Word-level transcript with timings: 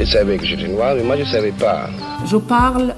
il 0.00 0.06
savait 0.06 0.36
que 0.36 0.44
j'étais 0.44 0.68
noir, 0.68 0.94
mais 0.96 1.02
moi 1.02 1.16
je 1.16 1.22
ne 1.22 1.26
savais 1.26 1.52
pas. 1.52 1.88
Je 2.26 2.36
parle 2.36 2.94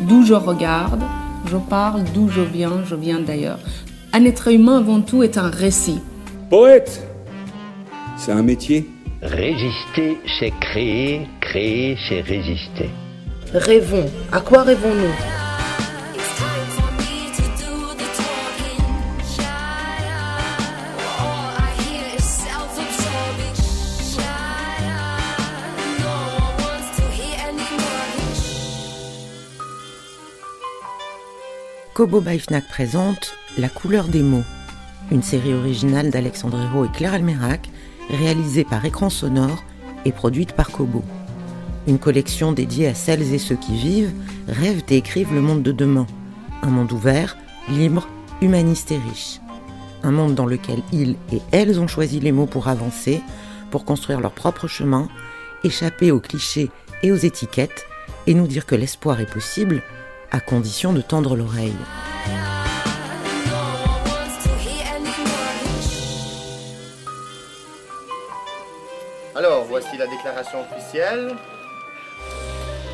d'où 0.00 0.24
je 0.24 0.34
regarde, 0.34 1.02
je 1.46 1.56
parle 1.56 2.04
d'où 2.14 2.28
je 2.28 2.40
viens, 2.40 2.82
je 2.84 2.94
viens 2.94 3.20
d'ailleurs. 3.20 3.58
Un 4.12 4.24
être 4.24 4.48
humain 4.48 4.78
avant 4.78 5.00
tout 5.00 5.22
est 5.22 5.38
un 5.38 5.50
récit. 5.50 6.00
Poète, 6.50 7.02
c'est 8.16 8.32
un 8.32 8.42
métier. 8.42 8.88
Résister, 9.22 10.18
c'est 10.38 10.52
créer, 10.60 11.28
créer, 11.40 11.96
c'est 12.08 12.20
résister. 12.20 12.90
Rêvons. 13.54 14.10
À 14.32 14.40
quoi 14.40 14.62
rêvons-nous? 14.62 15.41
Kobo 32.02 32.20
Baifnak 32.20 32.66
présente 32.66 33.32
La 33.56 33.68
couleur 33.68 34.08
des 34.08 34.24
mots, 34.24 34.42
une 35.12 35.22
série 35.22 35.54
originale 35.54 36.10
d'Alexandre 36.10 36.60
Hérault 36.60 36.86
et 36.86 36.90
Claire 36.90 37.14
Almerac, 37.14 37.70
réalisée 38.10 38.64
par 38.64 38.84
Écran 38.84 39.08
Sonore 39.08 39.62
et 40.04 40.10
produite 40.10 40.50
par 40.54 40.72
Kobo. 40.72 41.04
Une 41.86 42.00
collection 42.00 42.50
dédiée 42.50 42.88
à 42.88 42.94
celles 42.96 43.32
et 43.32 43.38
ceux 43.38 43.54
qui 43.54 43.76
vivent, 43.76 44.12
rêvent 44.48 44.82
et 44.88 44.96
écrivent 44.96 45.32
le 45.32 45.42
monde 45.42 45.62
de 45.62 45.70
demain. 45.70 46.08
Un 46.62 46.70
monde 46.70 46.90
ouvert, 46.90 47.36
libre, 47.68 48.08
humaniste 48.40 48.90
et 48.90 48.98
riche. 48.98 49.40
Un 50.02 50.10
monde 50.10 50.34
dans 50.34 50.46
lequel 50.46 50.82
ils 50.92 51.14
et 51.32 51.40
elles 51.52 51.78
ont 51.78 51.86
choisi 51.86 52.18
les 52.18 52.32
mots 52.32 52.46
pour 52.46 52.66
avancer, 52.66 53.22
pour 53.70 53.84
construire 53.84 54.20
leur 54.20 54.32
propre 54.32 54.66
chemin, 54.66 55.06
échapper 55.62 56.10
aux 56.10 56.18
clichés 56.18 56.68
et 57.04 57.12
aux 57.12 57.16
étiquettes, 57.16 57.86
et 58.26 58.34
nous 58.34 58.48
dire 58.48 58.66
que 58.66 58.74
l'espoir 58.74 59.20
est 59.20 59.32
possible, 59.32 59.84
à 60.32 60.40
condition 60.40 60.94
de 60.94 61.02
tendre 61.02 61.36
l'oreille. 61.36 61.76
Alors, 69.34 69.64
voici 69.64 69.96
la 69.98 70.06
déclaration 70.06 70.58
officielle. 70.62 71.34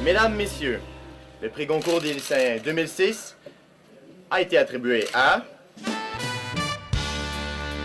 Mesdames, 0.03 0.35
Messieurs, 0.35 0.81
le 1.41 1.49
prix 1.49 1.67
Goncourt 1.67 2.01
des 2.01 2.13
lycéens 2.13 2.59
2006 2.63 3.37
a 4.31 4.41
été 4.41 4.59
attribué 4.59 5.07
à... 5.15 5.43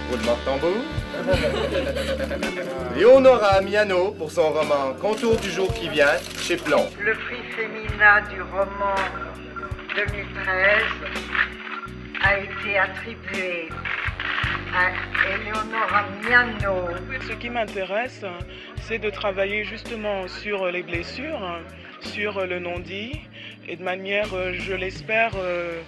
Roulement 0.09 0.36
de 0.36 0.46
tambour. 0.46 0.84
Léonora 2.96 3.62
Miano 3.62 4.12
pour 4.12 4.31
son 4.31 4.52
roman 4.52 4.94
Contour 5.00 5.38
du 5.38 5.50
jour 5.50 5.74
qui 5.74 5.90
vient 5.90 6.18
chez 6.40 6.58
Plomb. 6.58 6.88
Le 7.00 7.14
prix 7.14 7.44
féminin 7.56 8.22
du 8.30 8.42
roman 8.42 8.96
2013 9.96 10.84
a 12.24 12.38
été 12.40 12.78
attribué 12.80 13.70
à 14.74 14.90
Eleonora 15.36 16.06
Miano. 16.24 16.88
Ce 17.28 17.34
qui 17.34 17.50
m'intéresse, 17.50 18.26
c'est 18.82 18.98
de 18.98 19.12
travailler 19.12 19.64
justement 19.64 20.28
sur 20.28 20.72
les 20.72 20.82
blessures, 20.82 21.60
sur 22.02 22.46
le 22.46 22.60
non-dit, 22.60 23.22
et 23.68 23.76
de 23.76 23.84
manière, 23.84 24.30
je 24.54 24.74
l'espère, 24.74 25.34
euh, 25.36 25.80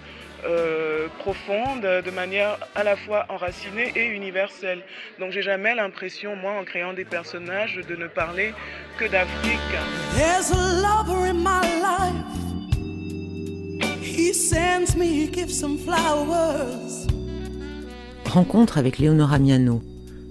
euh, 0.44 1.08
profonde, 1.18 1.82
de 1.82 2.10
manière 2.10 2.58
à 2.76 2.84
la 2.84 2.94
fois 2.94 3.26
enracinée 3.28 3.90
et 3.96 4.06
universelle. 4.06 4.82
Donc 5.18 5.32
j'ai 5.32 5.42
jamais 5.42 5.74
l'impression, 5.74 6.36
moi, 6.36 6.52
en 6.52 6.64
créant 6.64 6.92
des 6.92 7.04
personnages, 7.04 7.76
de 7.76 7.96
ne 7.96 8.06
parler 8.06 8.54
que 8.98 9.06
d'Afrique. 9.06 9.58
Rencontre 18.26 18.76
avec 18.76 18.98
Léonora 18.98 19.38
Miano. 19.38 19.82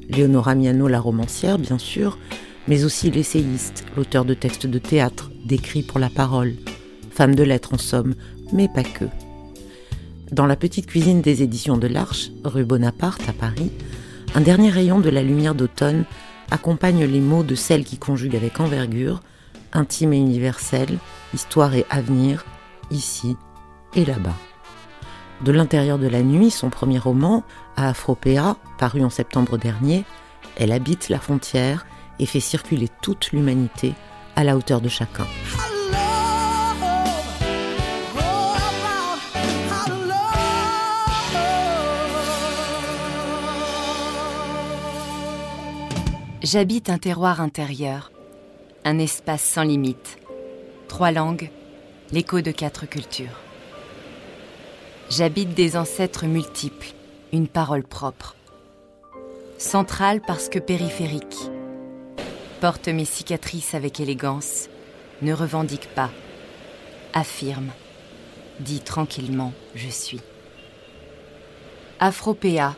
Léonora 0.09 0.53
Miano, 0.53 0.87
la 0.87 0.99
romancière, 0.99 1.57
bien 1.57 1.79
sûr, 1.79 2.19
mais 2.67 2.83
aussi 2.83 3.09
l'essayiste, 3.09 3.83
l'auteur 3.97 4.23
de 4.23 4.35
textes 4.35 4.67
de 4.67 4.77
théâtre, 4.77 5.31
d'écrits 5.43 5.81
pour 5.81 5.97
la 5.97 6.11
parole. 6.11 6.53
Femme 7.09 7.33
de 7.33 7.41
lettres 7.41 7.73
en 7.73 7.79
somme, 7.79 8.13
mais 8.53 8.67
pas 8.67 8.83
que. 8.83 9.05
Dans 10.31 10.45
la 10.45 10.55
petite 10.55 10.85
cuisine 10.85 11.21
des 11.21 11.41
éditions 11.41 11.77
de 11.77 11.87
l'Arche, 11.87 12.29
rue 12.43 12.63
Bonaparte 12.63 13.27
à 13.27 13.33
Paris, 13.33 13.71
un 14.35 14.41
dernier 14.41 14.69
rayon 14.69 14.99
de 14.99 15.09
la 15.09 15.23
lumière 15.23 15.55
d'automne 15.55 16.05
accompagne 16.51 17.05
les 17.05 17.21
mots 17.21 17.43
de 17.43 17.55
celle 17.55 17.83
qui 17.83 17.97
conjugue 17.97 18.35
avec 18.35 18.59
envergure, 18.59 19.23
intime 19.73 20.13
et 20.13 20.19
universelle, 20.19 20.99
histoire 21.33 21.73
et 21.73 21.87
avenir, 21.89 22.45
ici 22.91 23.35
et 23.95 24.05
là-bas. 24.05 24.35
De 25.41 25.51
l'intérieur 25.51 25.99
de 25.99 26.07
la 26.07 26.21
nuit, 26.21 26.51
son 26.51 26.69
premier 26.69 26.97
roman, 26.97 27.43
à 27.75 27.93
paru 28.77 29.03
en 29.03 29.09
septembre 29.09 29.57
dernier, 29.57 30.05
elle 30.55 30.71
habite 30.71 31.09
la 31.09 31.19
frontière 31.19 31.85
et 32.19 32.25
fait 32.25 32.39
circuler 32.39 32.89
toute 33.01 33.31
l'humanité 33.31 33.93
à 34.35 34.43
la 34.43 34.55
hauteur 34.55 34.81
de 34.81 34.89
chacun. 34.89 35.25
J'habite 46.41 46.89
un 46.89 46.99
terroir 46.99 47.41
intérieur, 47.41 48.11
un 48.85 48.99
espace 48.99 49.43
sans 49.43 49.63
limite, 49.63 50.19
trois 50.87 51.11
langues, 51.11 51.49
l'écho 52.11 52.41
de 52.41 52.51
quatre 52.51 52.85
cultures. 52.85 53.44
J'habite 55.09 55.53
des 55.53 55.77
ancêtres 55.77 56.25
multiples, 56.25 56.87
une 57.31 57.47
parole 57.47 57.83
propre. 57.83 58.35
Centrale 59.59 60.19
parce 60.19 60.49
que 60.49 60.57
périphérique. 60.57 61.51
Porte 62.59 62.87
mes 62.87 63.05
cicatrices 63.05 63.75
avec 63.75 63.99
élégance, 63.99 64.67
ne 65.21 65.31
revendique 65.31 65.89
pas, 65.93 66.09
affirme, 67.13 67.69
dit 68.59 68.79
tranquillement 68.79 69.53
je 69.75 69.89
suis. 69.89 70.21
Afropéa, 71.99 72.75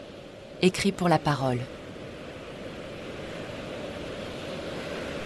écrit 0.61 0.91
pour 0.91 1.07
la 1.07 1.19
parole. 1.19 1.59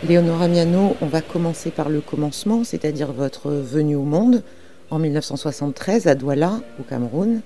Léonora 0.07 0.47
Miano, 0.47 0.95
on 1.01 1.07
va 1.07 1.22
commencer 1.22 1.72
par 1.72 1.89
le 1.89 2.01
commencement, 2.01 2.63
c'est-à-dire 2.63 3.12
votre 3.12 3.50
venue 3.50 3.95
au 3.95 4.03
monde 4.03 4.44
en 4.91 5.00
1973 5.00 6.07
à 6.07 6.16
Douala, 6.16 6.62
au 6.79 6.84
Cameroun. 6.84 7.41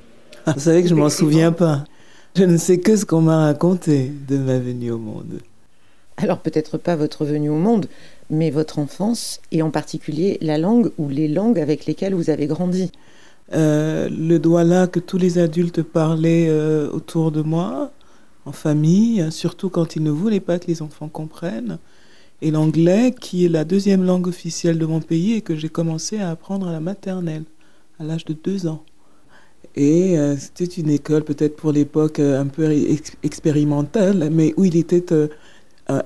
Vous 0.48 0.60
savez 0.60 0.84
que 0.84 0.90
je 0.90 0.96
m'en 0.96 1.10
souviens 1.10 1.52
pas. 1.52 1.86
Je 2.36 2.44
ne 2.44 2.58
sais 2.58 2.80
que 2.80 2.96
ce 2.98 3.06
qu'on 3.06 3.22
m'a 3.22 3.46
raconté 3.46 4.12
de 4.28 4.38
ma 4.38 4.60
venue 4.60 4.92
au 4.92 4.98
monde. 4.98 5.40
Alors 6.18 6.40
peut-être 6.40 6.78
pas 6.78 6.96
votre 6.96 7.24
venue 7.24 7.50
au 7.50 7.58
monde, 7.58 7.88
mais 8.30 8.50
votre 8.50 8.80
enfance 8.80 9.40
et 9.52 9.62
en 9.62 9.70
particulier 9.70 10.38
la 10.42 10.58
langue 10.58 10.92
ou 10.98 11.08
les 11.08 11.28
langues 11.28 11.60
avec 11.60 11.86
lesquelles 11.86 12.14
vous 12.14 12.30
avez 12.30 12.48
grandi. 12.48 12.92
Euh, 13.54 14.10
le 14.10 14.40
Douala 14.40 14.88
que 14.88 15.00
tous 15.00 15.18
les 15.18 15.38
adultes 15.38 15.84
parlaient 15.84 16.48
euh, 16.50 16.90
autour 16.92 17.32
de 17.32 17.42
moi, 17.42 17.92
en 18.46 18.52
famille, 18.52 19.26
surtout 19.32 19.70
quand 19.70 19.96
ils 19.96 20.04
ne 20.04 20.12
voulaient 20.12 20.40
pas 20.40 20.58
que 20.58 20.68
les 20.68 20.82
enfants 20.82 21.10
comprennent 21.10 21.78
et 22.42 22.52
l'anglais 22.52 23.14
qui 23.20 23.46
est 23.46 23.50
la 23.50 23.64
deuxième 23.64 24.04
langue 24.04 24.28
officielle 24.28 24.78
de 24.78 24.86
mon 24.86 25.02
pays 25.02 25.34
et 25.34 25.42
que 25.42 25.56
j'ai 25.56 25.70
commencé 25.70 26.20
à 26.20 26.30
apprendre 26.30 26.68
à 26.68 26.72
la 26.72 26.80
maternelle 26.80 27.44
à 28.00 28.04
l'âge 28.04 28.26
de 28.26 28.34
deux 28.34 28.68
ans. 28.68 28.84
Et 29.76 30.18
euh, 30.18 30.38
c'était 30.38 30.66
une 30.66 30.90
école 30.90 31.24
peut-être 31.24 31.56
pour 31.56 31.72
l'époque 31.72 32.20
euh, 32.20 32.40
un 32.40 32.48
peu 32.48 32.70
expérimentale, 33.24 34.30
mais 34.32 34.54
où 34.58 34.64
il 34.64 34.78
était 34.78 35.12
euh, 35.12 35.28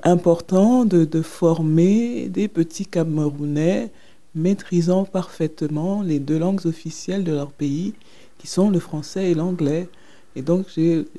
important 0.04 0.86
de, 0.86 1.06
de, 1.06 1.22
former 1.22 2.30
des 2.30 2.48
petits 2.48 2.86
Camerounais 2.86 3.92
maîtrisant 4.36 5.06
parfaitement 5.06 6.02
les 6.02 6.20
deux 6.20 6.40
langues 6.40 6.66
officielles 6.66 7.24
de 7.24 7.34
leur 7.34 7.52
pays, 7.52 7.94
qui 8.38 8.48
sont 8.48 8.70
le 8.70 8.80
français 8.80 9.32
et 9.32 9.36
l'anglais. 9.36 9.90
Et 10.36 10.42
donc 10.42 10.68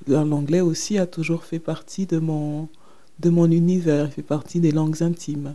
l'anglais 0.06 0.60
aussi 0.60 0.98
a 0.98 1.06
toujours 1.06 1.44
fait 1.44 1.58
partie 1.58 2.06
de 2.06 2.18
mon, 2.18 2.68
de 3.20 3.30
mon 3.30 3.50
univers, 3.50 4.06
il 4.06 4.12
fait 4.12 4.22
partie 4.22 4.60
des 4.60 4.72
langues 4.72 5.02
intimes. 5.02 5.54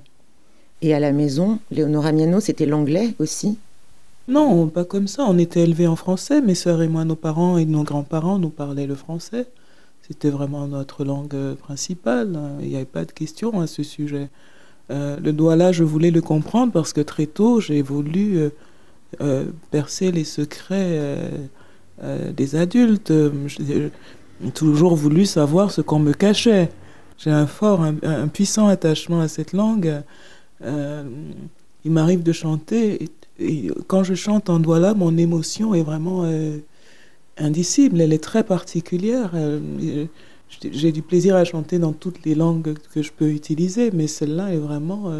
Et 0.81 0.93
à 0.93 0.99
la 0.99 1.11
maison, 1.11 1.59
Léonora 1.71 2.11
Miano, 2.11 2.39
c'était 2.39 2.65
l'anglais 2.65 3.13
aussi? 3.19 3.57
Non, 4.27 4.67
pas 4.67 4.85
comme 4.85 5.07
ça. 5.07 5.25
On 5.27 5.37
était 5.37 5.61
élevés 5.61 5.87
en 5.87 5.95
français. 5.95 6.41
Mes 6.41 6.55
sœurs 6.55 6.81
et 6.81 6.87
moi, 6.87 7.05
nos 7.05 7.15
parents 7.15 7.57
et 7.57 7.65
nos 7.65 7.83
grands-parents 7.83 8.39
nous 8.39 8.49
parlaient 8.49 8.87
le 8.87 8.95
français. 8.95 9.47
C'était 10.07 10.29
vraiment 10.29 10.67
notre 10.67 11.03
langue 11.03 11.55
principale. 11.55 12.37
Il 12.61 12.69
n'y 12.69 12.75
avait 12.75 12.85
pas 12.85 13.05
de 13.05 13.11
question 13.11 13.59
à 13.61 13.67
ce 13.67 13.83
sujet. 13.83 14.29
Euh, 14.91 15.17
le 15.19 15.33
doigt-là, 15.33 15.71
je 15.71 15.83
voulais 15.83 16.11
le 16.11 16.21
comprendre 16.21 16.71
parce 16.71 16.93
que 16.93 17.01
très 17.01 17.25
tôt, 17.25 17.59
j'ai 17.59 17.81
voulu 17.81 18.37
euh, 18.37 18.49
euh, 19.21 19.45
percer 19.71 20.11
les 20.11 20.23
secrets 20.23 20.99
des 22.35 22.55
adultes. 22.55 23.13
J'ai 23.47 23.91
toujours 24.53 24.95
voulu 24.95 25.25
savoir 25.25 25.71
ce 25.71 25.81
qu'on 25.81 25.99
me 25.99 26.13
cachait. 26.13 26.69
J'ai 27.17 27.31
un 27.31 27.47
fort, 27.47 27.81
un, 27.81 28.27
puissant 28.27 28.67
attachement 28.67 29.21
à 29.21 29.27
cette 29.27 29.53
langue. 29.53 30.03
il 30.61 31.91
m'arrive 31.91 32.23
de 32.23 32.31
chanter 32.31 33.09
quand 33.87 34.03
je 34.03 34.13
chante 34.13 34.49
en 34.49 34.59
Douala, 34.59 34.93
mon 34.93 35.17
émotion 35.17 35.73
est 35.73 35.83
vraiment 35.83 36.29
indicible, 37.37 38.01
elle 38.01 38.13
est 38.13 38.23
très 38.23 38.43
particulière. 38.43 39.31
J'ai 40.71 40.91
du 40.91 41.01
plaisir 41.01 41.35
à 41.35 41.43
chanter 41.43 41.79
dans 41.79 41.93
toutes 41.93 42.25
les 42.25 42.35
langues 42.35 42.75
que 42.93 43.01
je 43.01 43.11
peux 43.11 43.29
utiliser, 43.29 43.91
mais 43.91 44.07
celle-là 44.07 44.53
est 44.53 44.57
vraiment 44.57 45.11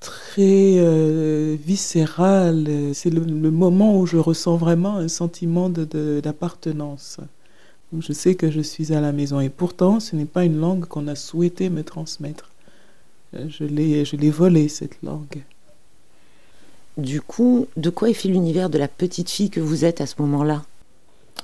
très 0.00 0.78
euh, 0.78 1.56
viscéral. 1.58 2.68
C'est 2.94 3.10
le, 3.10 3.50
moment 3.50 3.98
où 3.98 4.06
je 4.06 4.16
ressens 4.16 4.56
vraiment 4.56 4.96
un 4.96 5.08
sentiment 5.08 5.68
d'appartenance. 5.70 7.18
Je 7.98 8.12
sais 8.12 8.34
que 8.34 8.50
je 8.50 8.60
suis 8.60 8.92
à 8.92 9.00
la 9.00 9.12
maison 9.12 9.40
et 9.40 9.48
pourtant 9.48 10.00
ce 10.00 10.16
n'est 10.16 10.24
pas 10.24 10.44
une 10.44 10.58
langue 10.58 10.86
qu'on 10.86 11.06
a 11.08 11.14
souhaité 11.14 11.70
me 11.70 11.84
transmettre. 11.84 12.50
Euh, 13.34 13.46
je 13.48 13.64
l'ai 13.64 14.30
volée, 14.30 14.68
cette 14.68 15.02
langue. 15.02 15.42
Du 16.96 17.20
coup, 17.20 17.66
de 17.76 17.90
quoi 17.90 18.10
est 18.10 18.14
fait 18.14 18.28
l'univers 18.28 18.70
de 18.70 18.78
la 18.78 18.88
petite 18.88 19.30
fille 19.30 19.50
que 19.50 19.60
vous 19.60 19.84
êtes 19.84 20.00
à 20.00 20.06
ce 20.06 20.14
moment-là? 20.20 20.62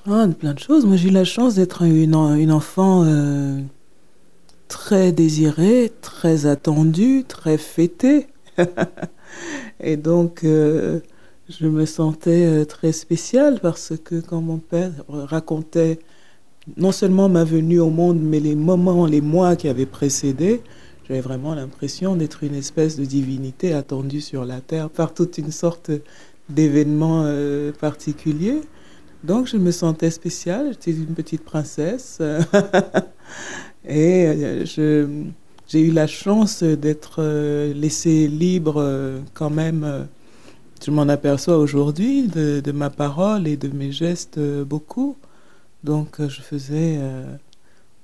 Ah, 0.07 0.27
Plein 0.39 0.55
de 0.55 0.59
choses. 0.59 0.85
Moi 0.85 0.97
j'ai 0.97 1.09
eu 1.09 1.13
la 1.13 1.25
chance 1.25 1.55
d'être 1.55 1.83
une, 1.83 2.15
une, 2.15 2.53
enfant... 2.53 3.05
Euh, 3.05 3.61
très 4.69 5.13
désiré, 5.13 5.93
très 6.01 6.47
attendu, 6.47 7.25
très 7.29 7.59
fêté. 7.59 8.29
et 9.81 9.99
donc, 9.99 10.45
euh, 10.45 11.01
je 11.51 11.67
me 11.67 11.85
sentais 11.85 12.65
très 12.65 12.93
spéciale 12.93 13.61
parce 13.61 13.93
que 14.03 14.19
quand 14.21 14.41
mon 14.41 14.57
père 14.57 14.93
racontait 15.09 15.99
non 16.77 16.93
seulement 16.93 17.29
ma 17.29 17.45
venue 17.45 17.81
au 17.81 17.91
monde, 17.91 18.21
mais 18.21 18.41
les 18.41 18.55
moments, 18.55 19.07
les 19.07 19.21
mois 19.21 19.57
qui 19.57 19.69
avaient 19.69 19.87
précédé, 19.87 20.63
j'avais 21.09 21.21
vraiment 21.21 21.55
l'impression 21.55 22.17
d'être 22.17 22.45
une 22.45 22.55
espèce 22.55 22.97
de 22.97 23.05
divinité 23.05 23.73
attendue 23.73 24.21
sur 24.21 24.45
la 24.45 24.61
terre 24.61 24.89
par 24.89 25.15
toute 25.15 25.39
une 25.39 25.51
sorte 25.51 25.91
d'événements 26.49 27.23
euh, 27.25 27.73
particuliers. 27.73 28.61
Donc 29.25 29.47
je 29.47 29.57
me 29.57 29.71
sentais 29.71 30.11
spéciale, 30.11 30.73
j'étais 30.73 30.93
une 30.93 31.15
petite 31.15 31.45
princesse. 31.45 32.21
Et 33.89 34.27
euh, 34.27 34.65
j'ai 35.69 35.81
eu 35.81 35.91
la 35.91 36.07
chance 36.07 36.63
d'être 36.63 37.17
euh, 37.19 37.73
laissée 37.75 38.29
libre 38.29 38.77
euh, 38.79 39.21
quand 39.35 39.51
même. 39.51 40.09
Je 40.85 40.91
m'en 40.91 41.09
aperçois 41.09 41.59
aujourd'hui 41.59 42.27
de, 42.27 42.73
ma 42.73 42.91
parole 42.91 43.47
et 43.47 43.57
de 43.57 43.69
mes 43.69 43.93
gestes 43.93 44.41
beaucoup. 44.65 45.17
Donc 45.85 46.17
je 46.19 46.41
faisais 46.41 46.99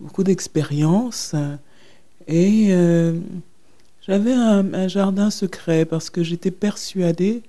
beaucoup 0.01 0.25
d'expériences 0.25 1.35
et 2.27 2.75
j'avais 4.07 4.33
un, 4.33 4.89
jardin 4.89 5.31
secret 5.31 5.85
parce 5.85 6.11
que 6.11 6.23
j'étais 6.23 6.51
persuadée, 6.51 7.43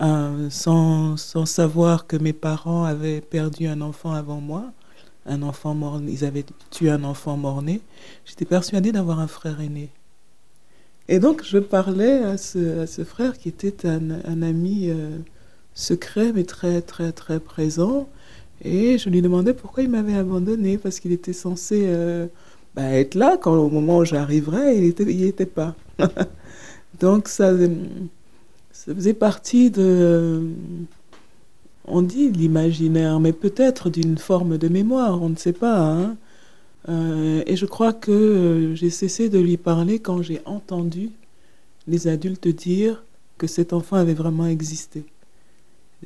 sans, 0.00 1.16
sans 1.16 1.46
savoir 1.46 2.06
que 2.06 2.16
mes 2.16 2.32
parents 2.32 2.84
avaient 2.84 3.20
perdu 3.20 3.66
un 3.66 3.80
enfant 3.80 4.12
avant 4.12 4.40
moi, 4.40 4.72
un 5.26 5.42
enfant 5.42 5.74
mort, 5.74 6.00
ils 6.06 6.24
avaient 6.24 6.44
tué 6.70 6.90
un 6.90 7.04
enfant 7.04 7.36
mort-né. 7.36 7.80
J'étais 8.24 8.44
persuadée 8.44 8.92
d'avoir 8.92 9.20
un 9.20 9.26
frère 9.26 9.60
aîné. 9.60 9.90
Et 11.08 11.18
donc 11.18 11.42
je 11.44 11.58
parlais 11.58 12.22
à 12.22 12.38
ce, 12.38 12.86
ce 12.86 13.04
frère 13.04 13.36
qui 13.36 13.48
était 13.48 13.86
un, 13.86 14.10
un 14.24 14.42
ami 14.42 14.90
euh, 14.90 15.18
secret 15.74 16.32
mais 16.32 16.44
très 16.44 16.82
très 16.82 17.12
très 17.12 17.40
présent. 17.40 18.08
Et 18.62 18.98
je 18.98 19.08
lui 19.08 19.22
demandais 19.22 19.54
pourquoi 19.54 19.82
il 19.82 19.90
m'avait 19.90 20.14
abandonné, 20.14 20.78
parce 20.78 21.00
qu'il 21.00 21.12
était 21.12 21.32
censé 21.32 21.84
euh, 21.86 22.26
bah, 22.74 22.90
être 22.92 23.14
là 23.14 23.36
quand 23.36 23.54
au 23.56 23.70
moment 23.70 23.98
où 23.98 24.04
j'arriverais, 24.04 24.76
il 24.76 24.94
il 25.08 25.24
était 25.24 25.46
pas. 25.46 25.74
donc 27.00 27.28
ça, 27.28 27.52
ça 28.72 28.94
faisait 28.94 29.14
partie 29.14 29.70
de 29.70 30.42
on 31.90 32.02
dit 32.02 32.30
l'imaginaire, 32.30 33.20
mais 33.20 33.32
peut-être 33.32 33.90
d'une 33.90 34.18
forme 34.18 34.58
de 34.58 34.68
mémoire, 34.68 35.22
on 35.22 35.30
ne 35.30 35.36
sait 35.36 35.52
pas. 35.52 35.80
Hein. 35.80 36.16
Euh, 36.88 37.42
et 37.46 37.56
je 37.56 37.66
crois 37.66 37.92
que 37.92 38.10
euh, 38.10 38.74
j'ai 38.74 38.90
cessé 38.90 39.28
de 39.28 39.38
lui 39.38 39.56
parler 39.56 39.98
quand 39.98 40.22
j'ai 40.22 40.40
entendu 40.46 41.10
les 41.86 42.08
adultes 42.08 42.48
dire 42.48 43.04
que 43.38 43.46
cet 43.46 43.72
enfant 43.72 43.96
avait 43.96 44.14
vraiment 44.14 44.46
existé. 44.46 45.04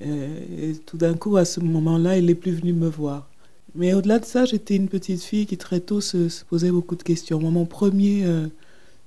Euh, 0.03 0.71
et, 0.71 0.77
tout 0.77 0.97
d'un 0.97 1.15
coup, 1.15 1.37
à 1.37 1.45
ce 1.45 1.61
moment-là, 1.61 2.19
il 2.19 2.27
n'est 2.27 2.35
plus 2.35 2.53
venu 2.53 2.73
me 2.73 2.89
voir. 2.89 3.29
Mais 3.75 3.95
au-delà 3.95 4.19
de 4.19 4.25
ça, 4.25 4.45
j'étais 4.45 4.77
une 4.77 4.89
petite 4.89 5.23
fille 5.23 5.47
qui 5.47 5.57
très 5.57 5.81
tôt 5.81 6.01
se, 6.01 6.45
posait 6.45 6.71
beaucoup 6.71 6.97
de 6.97 7.03
questions. 7.03 7.41
mon 7.41 7.65
premier 7.67 8.25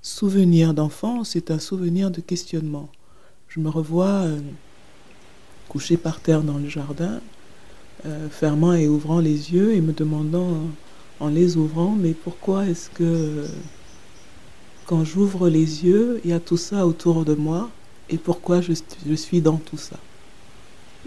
souvenir 0.02 0.74
d'enfant, 0.74 1.24
c'est 1.24 1.50
un 1.50 1.58
souvenir 1.58 2.10
de 2.10 2.20
questionnement. 2.20 2.90
Je 3.48 3.60
me 3.60 3.70
revois 3.70 4.26
couché 5.68 5.96
par 5.96 6.20
terre 6.20 6.42
dans 6.42 6.58
le 6.58 6.68
jardin, 6.68 7.20
euh, 8.06 8.28
fermant 8.28 8.72
et 8.74 8.88
ouvrant 8.88 9.20
les 9.20 9.52
yeux 9.52 9.74
et 9.74 9.80
me 9.80 9.92
demandant 9.92 10.62
en 11.20 11.28
les 11.28 11.56
ouvrant, 11.56 11.94
mais 11.98 12.12
pourquoi 12.12 12.66
est-ce 12.66 12.90
que 12.90 13.44
quand 14.86 15.04
j'ouvre 15.04 15.48
les 15.48 15.84
yeux, 15.84 16.20
il 16.24 16.30
y 16.30 16.32
a 16.32 16.40
tout 16.40 16.56
ça 16.56 16.86
autour 16.86 17.24
de 17.24 17.34
moi 17.34 17.70
et 18.08 18.16
pourquoi 18.16 18.60
je 18.60 19.14
suis 19.14 19.40
dans 19.40 19.56
tout 19.56 19.76
ça? 19.76 19.98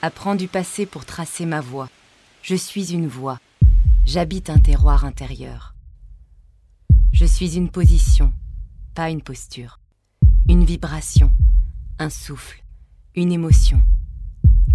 Apprends 0.00 0.36
du 0.36 0.46
passé 0.46 0.86
pour 0.86 1.04
tracer 1.04 1.44
ma 1.44 1.60
voie. 1.60 1.88
Je 2.42 2.54
suis 2.54 2.92
une 2.92 3.08
voix. 3.08 3.40
J'habite 4.06 4.48
un 4.48 4.58
terroir 4.58 5.04
intérieur. 5.04 5.74
Je 7.12 7.24
suis 7.24 7.56
une 7.56 7.68
position, 7.68 8.32
pas 8.94 9.10
une 9.10 9.22
posture. 9.22 9.80
Une 10.48 10.64
vibration, 10.64 11.32
un 11.98 12.10
souffle, 12.10 12.62
une 13.16 13.32
émotion. 13.32 13.82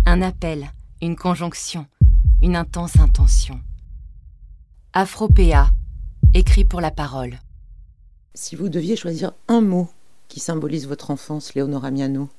Un 0.06 0.22
appel, 0.22 0.70
une 1.02 1.16
conjonction, 1.16 1.88
une 2.42 2.58
intense 2.58 3.00
intention. 3.00 3.62
Afropéa, 4.92 5.72
écrit 6.34 6.66
pour 6.66 6.82
la 6.82 6.92
parole. 6.92 7.40
Si 8.34 8.58
vous 8.58 8.68
deviez 8.68 8.98
choisir 8.98 9.32
un 9.48 9.62
mot 9.62 9.90
qui 10.28 10.42
symbolise 10.42 10.86
votre 10.86 11.12
enfance, 11.12 11.54
Léonora 11.54 11.92
Miano? 11.92 12.30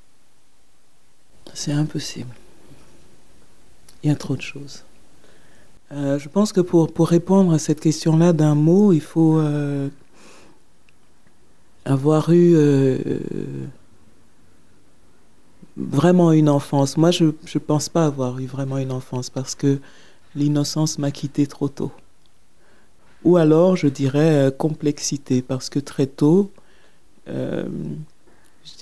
C'est 1.54 1.72
impossible. 1.72 2.34
Il 4.04 4.08
y 4.08 4.10
a 4.10 4.16
trop 4.16 4.36
de 4.36 4.42
choses. 4.42 4.84
Euh, 5.90 6.18
je 6.18 6.28
pense 6.28 6.52
que 6.52 6.60
pour, 6.60 6.92
pour 6.92 7.08
répondre 7.08 7.54
à 7.54 7.58
cette 7.58 7.80
question-là 7.80 8.34
d'un 8.34 8.54
mot, 8.54 8.92
il 8.92 9.00
faut 9.00 9.38
euh, 9.38 9.88
avoir 11.86 12.30
eu 12.30 12.52
euh, 12.54 12.98
vraiment 15.78 16.32
une 16.32 16.50
enfance. 16.50 16.98
Moi, 16.98 17.12
je 17.12 17.24
ne 17.24 17.58
pense 17.58 17.88
pas 17.88 18.04
avoir 18.04 18.38
eu 18.40 18.46
vraiment 18.46 18.76
une 18.76 18.92
enfance 18.92 19.30
parce 19.30 19.54
que 19.54 19.78
l'innocence 20.34 20.98
m'a 20.98 21.10
quitté 21.10 21.46
trop 21.46 21.68
tôt. 21.68 21.92
Ou 23.24 23.38
alors, 23.38 23.74
je 23.74 23.88
dirais 23.88 24.52
complexité 24.58 25.40
parce 25.40 25.70
que 25.70 25.78
très 25.78 26.06
tôt, 26.06 26.52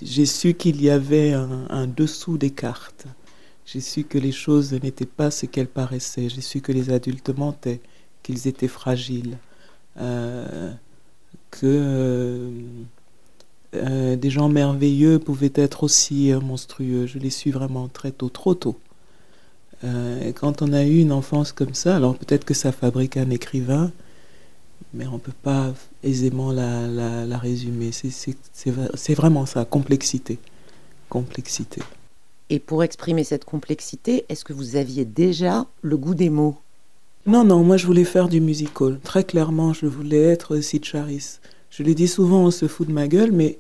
j'ai 0.03 0.27
su 0.27 0.55
qu'il 0.55 0.83
y 0.83 0.91
avait 0.91 1.33
un 1.33 1.87
dessous 1.87 2.39
des 2.39 2.51
cartes. 2.51 3.07
J'ai 3.67 3.81
su 3.81 4.05
que 4.05 4.19
les 4.19 4.33
choses 4.33 4.73
n'étaient 4.73 5.07
pas 5.07 5.31
ce 5.31 5.47
qu'elles 5.47 5.69
paraissaient. 5.69 6.29
J'ai 6.29 6.41
su 6.41 6.61
que 6.61 6.73
les 6.73 6.91
adultes 6.91 7.31
mentaient, 7.31 7.81
qu'ils 8.23 8.49
étaient 8.49 8.69
fragiles, 8.69 9.39
euh, 9.99 10.73
que 11.51 11.67
euh, 11.67 12.51
euh, 13.75 14.17
des 14.17 14.31
gens 14.31 14.49
merveilleux 14.49 15.19
pouvaient 15.19 15.53
être 15.55 15.85
aussi 15.85 16.33
monstrueux. 16.33 17.07
Je 17.07 17.19
l'ai 17.19 17.31
su 17.31 17.51
vraiment 17.51 17.89
très 17.89 18.11
tôt, 18.11 18.29
trop 18.29 18.55
tôt. 18.55 18.79
quand 20.35 20.63
on 20.63 20.73
a 20.73 20.85
eu 20.85 20.99
une 21.01 21.13
enfance 21.13 21.53
comme 21.53 21.75
ça, 21.75 21.97
alors 21.97 22.17
peut-être 22.17 22.45
que 22.45 22.55
ça 22.55 22.71
fabrique 22.73 23.17
un 23.17 23.31
écrivain, 23.31 23.91
mais 24.95 25.07
on 25.07 25.15
ne 25.15 25.19
peut 25.19 25.39
pas 25.43 25.75
aisément 26.03 26.53
la, 26.53 26.87
la, 26.87 27.25
la 27.27 27.39
résumer. 27.39 27.91
C'est 27.93 29.15
vraiment 29.15 29.47
ça, 29.47 29.65
complexité 29.65 30.39
complexité. 31.13 31.83
Et 32.53 32.59
pour 32.59 32.85
exprimer 32.85 33.25
cette 33.25 33.47
complexité, 33.47 34.27
est-ce 34.29 34.45
que 34.45 34.53
vous 34.53 34.77
aviez 34.77 35.07
déjà 35.07 35.65
le 35.81 35.97
goût 35.97 36.15
des 36.15 36.29
mots? 36.29 36.59
Non, 37.25 37.45
non, 37.45 37.65
moi 37.65 37.79
je 37.79 37.87
voulais 37.87 38.05
faire 38.05 38.29
du 38.29 38.43
musical. 38.43 39.01
Très 39.03 39.25
clairement, 39.25 39.73
je 39.73 39.87
voulais 39.87 40.21
être 40.21 40.61
Sid 40.61 40.85
Charis. 40.85 41.39
Je 41.71 41.83
le 41.83 41.95
dis 41.95 42.09
souvent, 42.09 42.45
on 42.45 42.51
se 42.51 42.69
fout 42.69 42.87
de 42.87 42.93
ma 42.93 43.09
gueule, 43.09 43.33
mais 43.33 43.59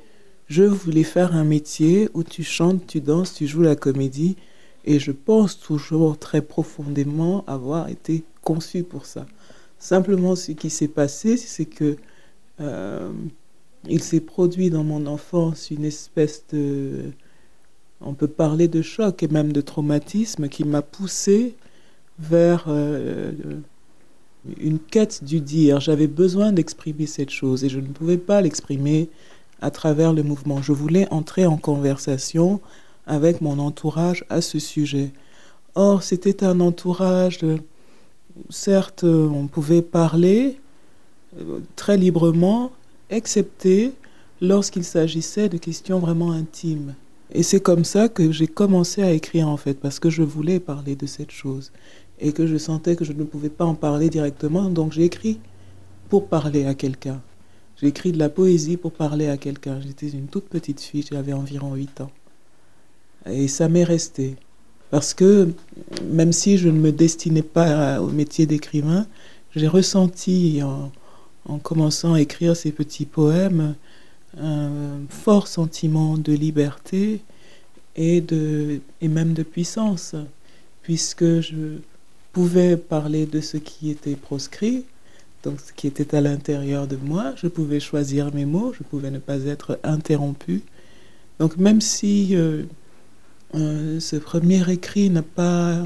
je 0.48 0.64
voulais 0.64 1.04
faire 1.04 1.34
un 1.34 1.44
métier 1.44 2.10
où 2.12 2.22
tu 2.22 2.42
chantes, 2.44 2.86
tu 2.86 3.00
danses, 3.00 3.32
tu 3.32 3.46
joues 3.46 3.62
la 3.62 3.76
comédie. 3.76 4.36
Et 4.84 4.98
je 4.98 5.10
pense 5.10 5.58
toujours 5.58 6.18
très 6.18 6.42
profondément 6.42 7.44
avoir 7.46 7.88
été 7.88 8.24
conçu 8.42 8.82
pour 8.82 9.06
ça. 9.06 9.24
Simplement, 9.78 10.36
ce 10.36 10.52
qui 10.52 10.68
s'est 10.68 10.86
passé, 10.86 11.38
c'est 11.38 11.64
que 11.64 11.96
euh, 12.60 13.10
il 13.88 14.02
s'est 14.02 14.20
produit 14.20 14.68
dans 14.68 14.84
mon 14.84 15.06
enfance 15.06 15.70
une 15.70 15.86
espèce 15.86 16.44
de, 16.52 17.12
on 18.04 18.14
peut 18.14 18.28
parler 18.28 18.68
de 18.68 18.82
choc 18.82 19.22
et 19.22 19.28
même 19.28 19.52
de 19.52 19.60
traumatisme 19.60 20.48
qui 20.48 20.64
m'a 20.64 20.82
poussé 20.82 21.56
vers 22.18 22.64
euh, 22.68 23.32
une 24.58 24.78
quête 24.78 25.24
du 25.24 25.40
dire. 25.40 25.80
J'avais 25.80 26.06
besoin 26.06 26.52
d'exprimer 26.52 27.06
cette 27.06 27.30
chose 27.30 27.64
et 27.64 27.68
je 27.68 27.80
ne 27.80 27.86
pouvais 27.86 28.18
pas 28.18 28.40
l'exprimer 28.40 29.08
à 29.60 29.70
travers 29.70 30.12
le 30.12 30.22
mouvement. 30.22 30.60
Je 30.60 30.72
voulais 30.72 31.06
entrer 31.12 31.46
en 31.46 31.56
conversation 31.56 32.60
avec 33.06 33.40
mon 33.40 33.58
entourage 33.58 34.24
à 34.28 34.40
ce 34.40 34.58
sujet. 34.58 35.12
Or, 35.74 36.02
c'était 36.02 36.44
un 36.44 36.60
entourage, 36.60 37.40
certes, 38.50 39.04
on 39.04 39.46
pouvait 39.46 39.82
parler 39.82 40.58
euh, 41.40 41.60
très 41.76 41.96
librement, 41.96 42.72
excepté 43.10 43.92
lorsqu'il 44.40 44.84
s'agissait 44.84 45.48
de 45.48 45.56
questions 45.56 45.98
vraiment 45.98 46.32
intimes. 46.32 46.94
Et 47.34 47.42
c'est 47.42 47.60
comme 47.60 47.84
ça 47.84 48.08
que 48.08 48.30
j'ai 48.30 48.46
commencé 48.46 49.02
à 49.02 49.10
écrire 49.12 49.48
en 49.48 49.56
fait, 49.56 49.74
parce 49.74 49.98
que 49.98 50.10
je 50.10 50.22
voulais 50.22 50.60
parler 50.60 50.96
de 50.96 51.06
cette 51.06 51.30
chose 51.30 51.72
et 52.20 52.32
que 52.32 52.46
je 52.46 52.56
sentais 52.56 52.94
que 52.94 53.04
je 53.04 53.12
ne 53.12 53.24
pouvais 53.24 53.48
pas 53.48 53.64
en 53.64 53.74
parler 53.74 54.10
directement, 54.10 54.68
donc 54.68 54.92
j'ai 54.92 55.04
écrit 55.04 55.40
pour 56.08 56.28
parler 56.28 56.66
à 56.66 56.74
quelqu'un. 56.74 57.20
J'ai 57.80 57.88
écrit 57.88 58.12
de 58.12 58.18
la 58.18 58.28
poésie 58.28 58.76
pour 58.76 58.92
parler 58.92 59.28
à 59.28 59.36
quelqu'un. 59.36 59.80
J'étais 59.80 60.10
une 60.10 60.26
toute 60.26 60.44
petite 60.44 60.80
fille, 60.80 61.04
j'avais 61.10 61.32
environ 61.32 61.74
8 61.74 62.02
ans. 62.02 62.10
Et 63.26 63.48
ça 63.48 63.68
m'est 63.68 63.82
resté. 63.82 64.36
Parce 64.90 65.14
que 65.14 65.48
même 66.04 66.32
si 66.32 66.58
je 66.58 66.68
ne 66.68 66.78
me 66.78 66.92
destinais 66.92 67.42
pas 67.42 68.00
au 68.00 68.08
métier 68.08 68.46
d'écrivain, 68.46 69.06
j'ai 69.56 69.66
ressenti 69.66 70.60
en, 70.62 70.92
en 71.46 71.58
commençant 71.58 72.14
à 72.14 72.20
écrire 72.20 72.54
ces 72.54 72.72
petits 72.72 73.06
poèmes 73.06 73.74
un 74.40 75.00
fort 75.08 75.46
sentiment 75.46 76.16
de 76.16 76.32
liberté 76.32 77.20
et, 77.96 78.20
de, 78.20 78.80
et 79.00 79.08
même 79.08 79.34
de 79.34 79.42
puissance, 79.42 80.14
puisque 80.82 81.40
je 81.40 81.78
pouvais 82.32 82.76
parler 82.76 83.26
de 83.26 83.40
ce 83.40 83.56
qui 83.56 83.90
était 83.90 84.16
proscrit, 84.16 84.84
donc 85.42 85.60
ce 85.60 85.72
qui 85.72 85.86
était 85.86 86.14
à 86.14 86.20
l'intérieur 86.20 86.86
de 86.86 86.96
moi, 86.96 87.34
je 87.36 87.48
pouvais 87.48 87.80
choisir 87.80 88.32
mes 88.32 88.44
mots, 88.44 88.72
je 88.72 88.82
pouvais 88.84 89.10
ne 89.10 89.18
pas 89.18 89.42
être 89.44 89.78
interrompu. 89.82 90.62
Donc 91.38 91.56
même 91.56 91.80
si 91.80 92.36
euh, 92.36 92.62
euh, 93.54 93.98
ce 93.98 94.16
premier 94.16 94.70
écrit 94.70 95.10
n'a 95.10 95.22
pas 95.22 95.82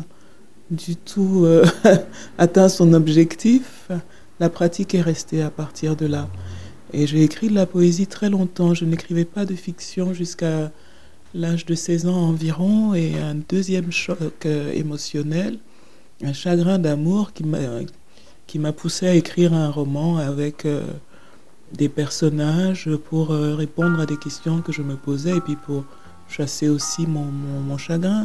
du 0.71 0.97
tout 0.97 1.45
euh, 1.45 1.65
atteint 2.39 2.69
son 2.69 2.93
objectif, 2.93 3.91
la 4.41 4.51
pratique 4.51 4.95
est 4.95 5.01
restée 5.01 5.43
à 5.43 5.51
partir 5.51 5.97
de 5.97 6.07
là. 6.07 6.29
Et 6.99 7.07
j'ai 7.07 7.23
écrit 7.23 7.51
de 7.51 7.55
la 7.55 7.67
poésie 7.67 8.07
très 8.07 8.31
longtemps. 8.31 8.73
Je 8.73 8.87
n'écrivais 8.87 9.27
pas 9.27 9.45
de 9.45 9.55
fiction 9.55 10.15
jusqu'à 10.15 10.73
l'âge 11.35 11.67
de 11.67 11.75
16 11.75 12.07
ans 12.07 12.17
environ 12.17 12.95
et 12.95 13.19
un 13.19 13.35
deuxième 13.35 13.93
choc 13.93 14.47
euh, 14.47 14.73
émotionnel, 14.73 15.59
un 16.25 16.33
chagrin 16.33 16.79
d'amour 16.79 17.35
qui 17.35 18.59
m'a 18.59 18.73
poussé 18.73 19.09
à 19.09 19.15
écrire 19.15 19.53
un 19.53 19.71
roman 19.71 20.17
avec 20.17 20.65
euh, 20.65 20.87
des 21.75 21.91
personnages 21.91 22.89
pour 23.11 23.31
euh, 23.31 23.55
répondre 23.55 24.01
à 24.01 24.07
des 24.07 24.17
questions 24.17 24.63
que 24.63 24.73
je 24.73 24.81
me 24.81 24.97
posais 24.97 25.37
et 25.37 25.41
puis 25.43 25.57
pour 25.57 25.85
chasser 26.31 26.71
aussi 26.71 27.07
mon 27.07 27.77
chagrin. 27.77 28.25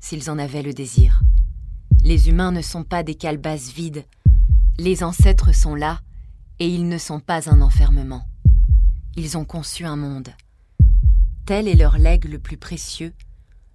s'ils 0.00 0.30
en 0.30 0.38
avaient 0.38 0.62
le 0.62 0.72
désir. 0.72 1.20
Les 2.04 2.28
humains 2.28 2.52
ne 2.52 2.62
sont 2.62 2.84
pas 2.84 3.02
des 3.02 3.14
calebasses 3.14 3.72
vides. 3.72 4.04
Les 4.78 5.02
ancêtres 5.02 5.54
sont 5.54 5.74
là 5.74 6.00
et 6.58 6.68
ils 6.68 6.88
ne 6.88 6.98
sont 6.98 7.20
pas 7.20 7.50
un 7.50 7.60
enfermement. 7.60 8.24
Ils 9.16 9.36
ont 9.36 9.44
conçu 9.44 9.84
un 9.84 9.96
monde. 9.96 10.28
Tel 11.46 11.66
est 11.66 11.74
leur 11.74 11.98
legs 11.98 12.26
le 12.26 12.38
plus 12.38 12.56
précieux, 12.56 13.12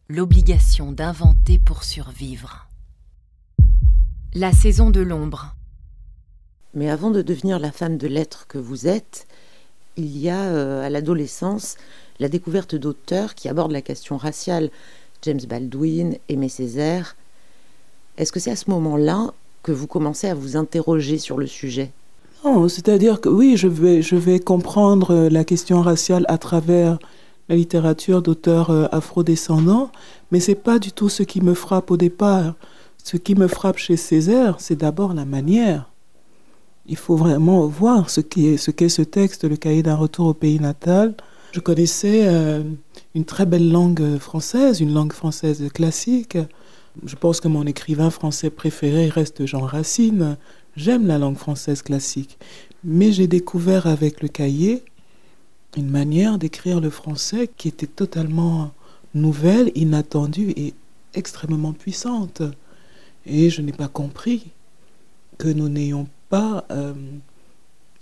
l'obligation 0.07 0.91
d'inventer 0.91 1.59
pour 1.59 1.83
survivre. 1.83 2.69
La 4.33 4.51
saison 4.51 4.89
de 4.89 5.01
l'ombre. 5.01 5.55
Mais 6.73 6.89
avant 6.89 7.11
de 7.11 7.21
devenir 7.21 7.59
la 7.59 7.71
femme 7.71 7.97
de 7.97 8.07
lettres 8.07 8.47
que 8.47 8.57
vous 8.57 8.87
êtes, 8.87 9.27
il 9.95 10.17
y 10.17 10.29
a 10.29 10.41
euh, 10.41 10.85
à 10.85 10.89
l'adolescence 10.89 11.77
la 12.19 12.29
découverte 12.29 12.75
d'auteurs 12.75 13.35
qui 13.35 13.49
abordent 13.49 13.71
la 13.71 13.81
question 13.81 14.17
raciale. 14.17 14.71
James 15.23 15.41
Baldwin, 15.47 16.17
Aimé 16.29 16.49
Césaire. 16.49 17.15
Est-ce 18.17 18.31
que 18.31 18.39
c'est 18.39 18.51
à 18.51 18.55
ce 18.55 18.69
moment-là 18.69 19.33
que 19.63 19.71
vous 19.71 19.87
commencez 19.87 20.27
à 20.27 20.35
vous 20.35 20.55
interroger 20.55 21.17
sur 21.17 21.37
le 21.37 21.47
sujet? 21.47 21.91
Non, 22.45 22.67
c'est-à-dire 22.67 23.21
que 23.21 23.29
oui, 23.29 23.55
je 23.57 23.67
vais, 23.67 24.01
je 24.01 24.15
vais 24.15 24.39
comprendre 24.39 25.29
la 25.29 25.43
question 25.45 25.81
raciale 25.81 26.25
à 26.27 26.37
travers 26.37 26.99
la 27.49 27.55
littérature 27.55 28.21
d'auteurs 28.21 28.69
euh, 28.69 28.87
afro-descendants, 28.91 29.91
mais 30.31 30.39
c'est 30.39 30.55
pas 30.55 30.79
du 30.79 30.91
tout 30.91 31.09
ce 31.09 31.23
qui 31.23 31.41
me 31.41 31.53
frappe 31.53 31.91
au 31.91 31.97
départ. 31.97 32.55
Ce 33.03 33.17
qui 33.17 33.35
me 33.35 33.47
frappe 33.47 33.77
chez 33.77 33.97
Césaire, 33.97 34.55
c'est 34.59 34.77
d'abord 34.77 35.13
la 35.13 35.25
manière. 35.25 35.89
Il 36.85 36.97
faut 36.97 37.15
vraiment 37.15 37.65
voir 37.67 38.09
ce 38.09 38.21
qu'est 38.21 38.57
ce, 38.57 38.71
ce 38.89 39.01
texte, 39.01 39.45
le 39.45 39.55
cahier 39.55 39.83
d'un 39.83 39.95
retour 39.95 40.27
au 40.27 40.33
pays 40.33 40.59
natal. 40.59 41.15
Je 41.53 41.59
connaissais 41.59 42.27
euh, 42.27 42.63
une 43.13 43.25
très 43.25 43.45
belle 43.45 43.71
langue 43.71 44.17
française, 44.17 44.81
une 44.81 44.91
langue 44.91 45.13
française 45.13 45.69
classique. 45.71 46.35
Je 47.05 47.15
pense 47.15 47.41
que 47.41 47.47
mon 47.47 47.67
écrivain 47.67 48.09
français 48.09 48.49
préféré 48.49 49.07
reste 49.07 49.45
Jean 49.45 49.61
Racine. 49.61 50.37
J'aime 50.75 51.05
la 51.05 51.19
langue 51.19 51.37
française 51.37 51.83
classique. 51.83 52.39
Mais 52.83 53.11
j'ai 53.11 53.27
découvert 53.27 53.85
avec 53.85 54.23
le 54.23 54.29
cahier 54.29 54.83
une 55.77 55.91
manière 55.91 56.39
d'écrire 56.39 56.81
le 56.81 56.89
français 56.89 57.47
qui 57.55 57.67
était 57.67 57.85
totalement 57.85 58.71
nouvelle, 59.13 59.71
inattendue 59.75 60.53
et 60.57 60.73
extrêmement 61.13 61.73
puissante. 61.73 62.41
Et 63.27 63.51
je 63.51 63.61
n'ai 63.61 63.73
pas 63.73 63.87
compris 63.87 64.47
que 65.37 65.49
nous 65.49 65.69
n'ayons 65.69 66.07
pas 66.29 66.65
euh, 66.71 66.95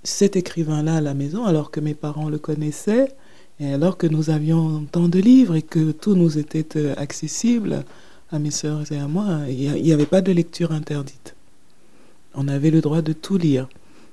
cet 0.03 0.37
écrivain-là 0.37 0.95
à 0.95 1.01
la 1.01 1.13
maison 1.13 1.45
alors 1.45 1.69
que 1.69 1.81
mes 1.81 1.95
parents 1.95 2.29
le 2.29 2.39
connaissaient 2.39 3.09
et 3.61 3.73
alors 3.73 3.95
que 3.95 4.07
nous 4.07 4.31
avions 4.31 4.85
tant 4.91 5.07
de 5.07 5.19
livres 5.19 5.55
et 5.55 5.61
que 5.61 5.91
tout 5.91 6.15
nous 6.15 6.39
était 6.39 6.77
euh, 6.77 6.95
accessible 6.97 7.85
à 8.31 8.39
mes 8.39 8.49
sœurs 8.49 8.91
et 8.91 8.97
à 8.97 9.07
moi, 9.07 9.41
il 9.47 9.71
n'y 9.83 9.93
avait 9.93 10.07
pas 10.07 10.21
de 10.21 10.31
lecture 10.31 10.71
interdite. 10.71 11.35
On 12.33 12.47
avait 12.47 12.71
le 12.71 12.81
droit 12.81 13.03
de 13.03 13.13
tout 13.13 13.37
lire. 13.37 13.67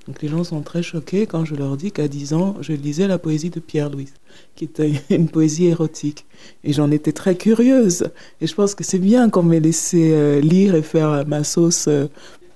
Donc 0.06 0.20
les 0.20 0.28
gens 0.28 0.44
sont 0.44 0.60
très 0.60 0.82
choqués 0.82 1.26
quand 1.26 1.46
je 1.46 1.54
leur 1.54 1.76
dis 1.78 1.92
qu'à 1.92 2.08
10 2.08 2.34
ans, 2.34 2.56
je 2.60 2.72
lisais 2.72 3.06
la 3.06 3.18
poésie 3.18 3.48
de 3.48 3.60
Pierre-Louis, 3.60 4.08
qui 4.54 4.64
était 4.64 4.92
une 5.10 5.28
poésie 5.28 5.66
érotique. 5.66 6.26
Et 6.62 6.74
j'en 6.74 6.90
étais 6.90 7.12
très 7.12 7.34
curieuse. 7.34 8.10
Et 8.42 8.46
je 8.46 8.54
pense 8.54 8.74
que 8.74 8.84
c'est 8.84 8.98
bien 8.98 9.30
qu'on 9.30 9.44
m'ait 9.44 9.60
laissé 9.60 10.12
euh, 10.12 10.40
lire 10.40 10.74
et 10.74 10.82
faire 10.82 11.26
ma 11.26 11.42
sauce. 11.42 11.86
Euh. 11.88 12.08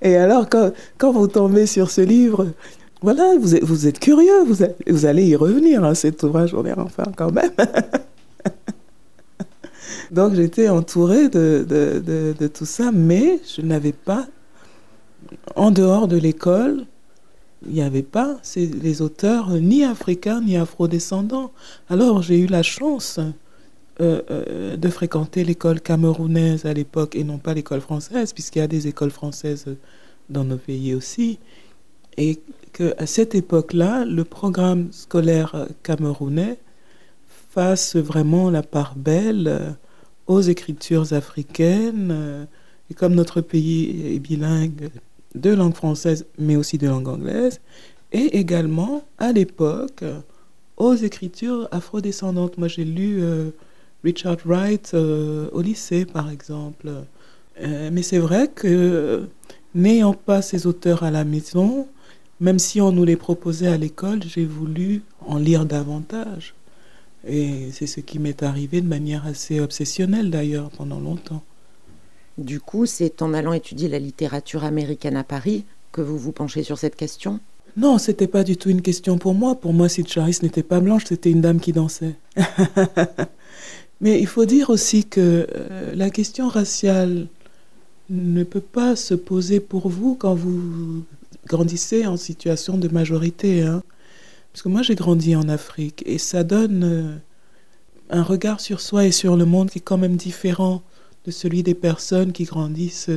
Et 0.02 0.16
alors, 0.16 0.48
quand, 0.50 0.72
quand 0.98 1.12
vous 1.12 1.28
tombez 1.28 1.66
sur 1.66 1.90
ce 1.90 2.00
livre, 2.00 2.48
voilà, 3.02 3.34
vous 3.38 3.86
êtes, 3.86 3.98
curieux, 3.98 4.44
vous, 4.86 5.06
allez 5.06 5.26
y 5.26 5.36
revenir, 5.36 5.84
hein, 5.84 5.94
cet 5.94 6.22
ouvrage, 6.22 6.54
on 6.54 6.62
verra 6.62 6.84
enfin 6.84 7.04
quand 7.16 7.32
même. 7.32 7.50
Donc 10.12 10.34
j'étais 10.34 10.68
entourée 10.68 11.28
de, 11.28 12.32
tout 12.52 12.66
ça, 12.66 12.92
mais 12.92 13.40
je 13.56 13.62
n'avais 13.62 13.92
pas 13.92 14.26
en 15.56 15.70
dehors 15.70 16.06
de 16.06 16.16
l'école, 16.16 16.84
il 17.66 17.72
n'y 17.72 17.82
avait 17.82 18.02
pas 18.02 18.38
les 18.56 19.02
auteurs 19.02 19.50
ni 19.50 19.84
africains 19.84 20.40
ni 20.40 20.56
afrodescendants. 20.56 21.52
Alors 21.88 22.22
j'ai 22.22 22.38
eu 22.38 22.46
la 22.46 22.62
chance 22.62 23.18
euh, 24.00 24.22
euh, 24.30 24.76
de 24.76 24.88
fréquenter 24.88 25.44
l'école 25.44 25.80
camerounaise 25.80 26.66
à 26.66 26.72
l'époque 26.72 27.16
et 27.16 27.24
non 27.24 27.38
pas 27.38 27.54
l'école 27.54 27.80
française, 27.80 28.32
puisqu'il 28.32 28.58
y 28.58 28.62
a 28.62 28.68
des 28.68 28.88
écoles 28.88 29.10
françaises 29.10 29.66
dans 30.28 30.44
nos 30.44 30.56
pays 30.56 30.94
aussi. 30.94 31.38
Et 32.16 32.40
qu'à 32.72 33.06
cette 33.06 33.34
époque-là, 33.34 34.04
le 34.04 34.24
programme 34.24 34.88
scolaire 34.92 35.66
camerounais 35.82 36.58
fasse 37.50 37.96
vraiment 37.96 38.50
la 38.50 38.62
part 38.62 38.94
belle 38.96 39.76
aux 40.26 40.40
écritures 40.40 41.12
africaines. 41.12 42.46
Et 42.90 42.94
comme 42.94 43.14
notre 43.14 43.40
pays 43.40 44.14
est 44.14 44.18
bilingue 44.18 44.90
de 45.34 45.50
langue 45.50 45.74
française, 45.74 46.26
mais 46.38 46.56
aussi 46.56 46.78
de 46.78 46.88
langue 46.88 47.08
anglaise, 47.08 47.60
et 48.12 48.38
également, 48.38 49.04
à 49.18 49.32
l'époque, 49.32 50.04
aux 50.76 50.94
écritures 50.94 51.68
afrodescendantes. 51.70 52.58
Moi, 52.58 52.68
j'ai 52.68 52.84
lu 52.84 53.22
euh, 53.22 53.50
Richard 54.04 54.38
Wright 54.44 54.92
euh, 54.94 55.48
au 55.52 55.62
lycée, 55.62 56.04
par 56.04 56.30
exemple. 56.30 56.90
Euh, 57.60 57.90
mais 57.92 58.02
c'est 58.02 58.18
vrai 58.18 58.48
que, 58.48 59.28
n'ayant 59.74 60.14
pas 60.14 60.42
ces 60.42 60.66
auteurs 60.66 61.02
à 61.02 61.10
la 61.10 61.24
maison, 61.24 61.86
même 62.42 62.58
si 62.58 62.80
on 62.80 62.90
nous 62.90 63.04
les 63.04 63.14
proposait 63.14 63.68
à 63.68 63.76
l'école, 63.76 64.20
j'ai 64.26 64.44
voulu 64.44 65.02
en 65.24 65.38
lire 65.38 65.64
davantage. 65.64 66.54
Et 67.24 67.68
c'est 67.70 67.86
ce 67.86 68.00
qui 68.00 68.18
m'est 68.18 68.42
arrivé 68.42 68.80
de 68.80 68.88
manière 68.88 69.28
assez 69.28 69.60
obsessionnelle, 69.60 70.28
d'ailleurs, 70.28 70.70
pendant 70.70 70.98
longtemps. 70.98 71.44
Du 72.38 72.58
coup, 72.58 72.84
c'est 72.84 73.22
en 73.22 73.32
allant 73.32 73.52
étudier 73.52 73.88
la 73.88 74.00
littérature 74.00 74.64
américaine 74.64 75.16
à 75.16 75.22
Paris 75.22 75.64
que 75.92 76.00
vous 76.00 76.18
vous 76.18 76.32
penchez 76.32 76.64
sur 76.64 76.78
cette 76.78 76.96
question? 76.96 77.38
Non, 77.76 77.98
c'était 77.98 78.26
pas 78.26 78.42
du 78.42 78.56
tout 78.56 78.70
une 78.70 78.82
question 78.82 79.18
pour 79.18 79.34
moi. 79.34 79.54
Pour 79.54 79.72
moi, 79.72 79.88
si 79.88 80.04
Charis 80.04 80.38
n'était 80.42 80.64
pas 80.64 80.80
blanche, 80.80 81.04
c'était 81.06 81.30
une 81.30 81.42
dame 81.42 81.60
qui 81.60 81.72
dansait. 81.72 82.16
Mais 84.00 84.18
il 84.18 84.26
faut 84.26 84.46
dire 84.46 84.70
aussi 84.70 85.04
que 85.04 85.46
euh, 85.54 85.94
la 85.94 86.10
question 86.10 86.48
raciale 86.48 87.28
ne 88.10 88.42
peut 88.42 88.60
pas 88.60 88.96
se 88.96 89.14
poser 89.14 89.60
pour 89.60 89.88
vous 89.88 90.16
quand 90.16 90.34
vous 90.34 91.04
grandissez 91.46 92.06
en 92.06 92.16
situation 92.16 92.78
de 92.78 92.88
majorité. 92.88 93.62
Hein. 93.62 93.82
Parce 94.52 94.62
que 94.62 94.68
moi, 94.68 94.82
j'ai 94.82 94.94
grandi 94.94 95.34
en 95.34 95.48
Afrique 95.48 96.02
et 96.06 96.18
ça 96.18 96.44
donne 96.44 96.84
euh, 96.84 97.16
un 98.10 98.22
regard 98.22 98.60
sur 98.60 98.80
soi 98.80 99.06
et 99.06 99.12
sur 99.12 99.36
le 99.36 99.44
monde 99.44 99.70
qui 99.70 99.78
est 99.78 99.82
quand 99.82 99.98
même 99.98 100.16
différent 100.16 100.82
de 101.24 101.30
celui 101.30 101.62
des 101.62 101.74
personnes 101.74 102.32
qui 102.32 102.44
grandissent 102.44 103.10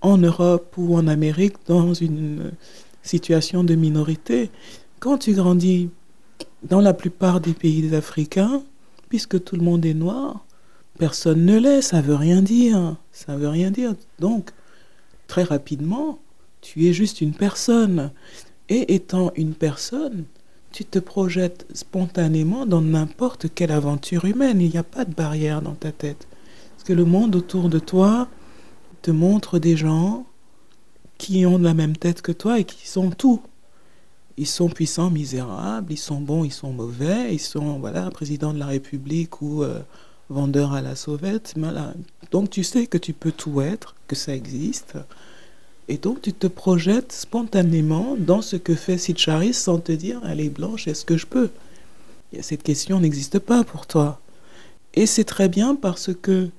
en 0.00 0.18
Europe 0.18 0.74
ou 0.76 0.96
en 0.96 1.06
Amérique 1.06 1.56
dans 1.66 1.92
une 1.92 2.52
situation 3.02 3.64
de 3.64 3.74
minorité. 3.74 4.50
Quand 5.00 5.18
tu 5.18 5.32
grandis 5.32 5.90
dans 6.62 6.80
la 6.80 6.94
plupart 6.94 7.40
des 7.40 7.52
pays 7.52 7.94
africains, 7.94 8.62
puisque 9.08 9.42
tout 9.42 9.56
le 9.56 9.62
monde 9.62 9.84
est 9.84 9.94
noir, 9.94 10.44
personne 10.98 11.44
ne 11.44 11.58
l'est, 11.58 11.82
ça 11.82 12.00
veut 12.00 12.14
rien 12.14 12.42
dire, 12.42 12.96
ça 13.12 13.36
veut 13.36 13.48
rien 13.48 13.70
dire. 13.70 13.94
Donc, 14.18 14.50
très 15.26 15.42
rapidement, 15.42 16.18
tu 16.60 16.86
es 16.86 16.92
juste 16.92 17.20
une 17.20 17.34
personne. 17.34 18.10
Et 18.70 18.94
étant 18.94 19.32
une 19.34 19.54
personne, 19.54 20.24
tu 20.72 20.84
te 20.84 20.98
projettes 20.98 21.66
spontanément 21.72 22.66
dans 22.66 22.82
n'importe 22.82 23.46
quelle 23.54 23.72
aventure 23.72 24.26
humaine. 24.26 24.60
Il 24.60 24.70
n'y 24.70 24.76
a 24.76 24.82
pas 24.82 25.06
de 25.06 25.14
barrière 25.14 25.62
dans 25.62 25.74
ta 25.74 25.90
tête 25.90 26.28
que 26.88 26.94
le 26.94 27.04
monde 27.04 27.36
autour 27.36 27.68
de 27.68 27.78
toi 27.78 28.28
te 29.02 29.10
montre 29.10 29.58
des 29.58 29.76
gens 29.76 30.24
qui 31.18 31.44
ont 31.44 31.58
la 31.58 31.74
même 31.74 31.98
tête 31.98 32.22
que 32.22 32.32
toi 32.32 32.58
et 32.58 32.64
qui 32.64 32.88
sont 32.88 33.10
tout. 33.10 33.42
Ils 34.38 34.46
sont 34.46 34.70
puissants, 34.70 35.10
misérables, 35.10 35.92
ils 35.92 35.98
sont 35.98 36.18
bons, 36.22 36.44
ils 36.44 36.52
sont 36.52 36.72
mauvais, 36.72 37.34
ils 37.34 37.40
sont 37.40 37.78
voilà 37.78 38.10
président 38.10 38.54
de 38.54 38.58
la 38.58 38.64
République 38.64 39.42
ou 39.42 39.64
euh, 39.64 39.80
vendeur 40.30 40.72
à 40.72 40.80
la 40.80 40.96
sauvette. 40.96 41.56
Donc 42.30 42.48
tu 42.48 42.64
sais 42.64 42.86
que 42.86 42.96
tu 42.96 43.12
peux 43.12 43.32
tout 43.32 43.60
être, 43.60 43.94
que 44.06 44.16
ça 44.16 44.34
existe. 44.34 44.96
Et 45.88 45.96
donc 45.96 46.20
tu 46.22 46.32
te 46.32 46.46
projettes 46.46 47.12
spontanément 47.12 48.16
dans 48.18 48.42
ce 48.42 48.56
que 48.56 48.74
fait 48.74 48.98
Sitcharis 48.98 49.54
sans 49.54 49.78
te 49.78 49.92
dire 49.92 50.20
elle 50.28 50.40
est 50.40 50.50
blanche, 50.50 50.86
est-ce 50.86 51.04
que 51.04 51.16
je 51.16 51.26
peux? 51.26 51.50
Cette 52.40 52.62
question 52.62 53.00
n'existe 53.00 53.38
pas 53.38 53.64
pour 53.64 53.86
toi. 53.86 54.20
Et 54.94 55.06
c'est 55.06 55.24
très 55.24 55.48
bien 55.48 55.74
parce 55.74 56.10
que 56.14 56.50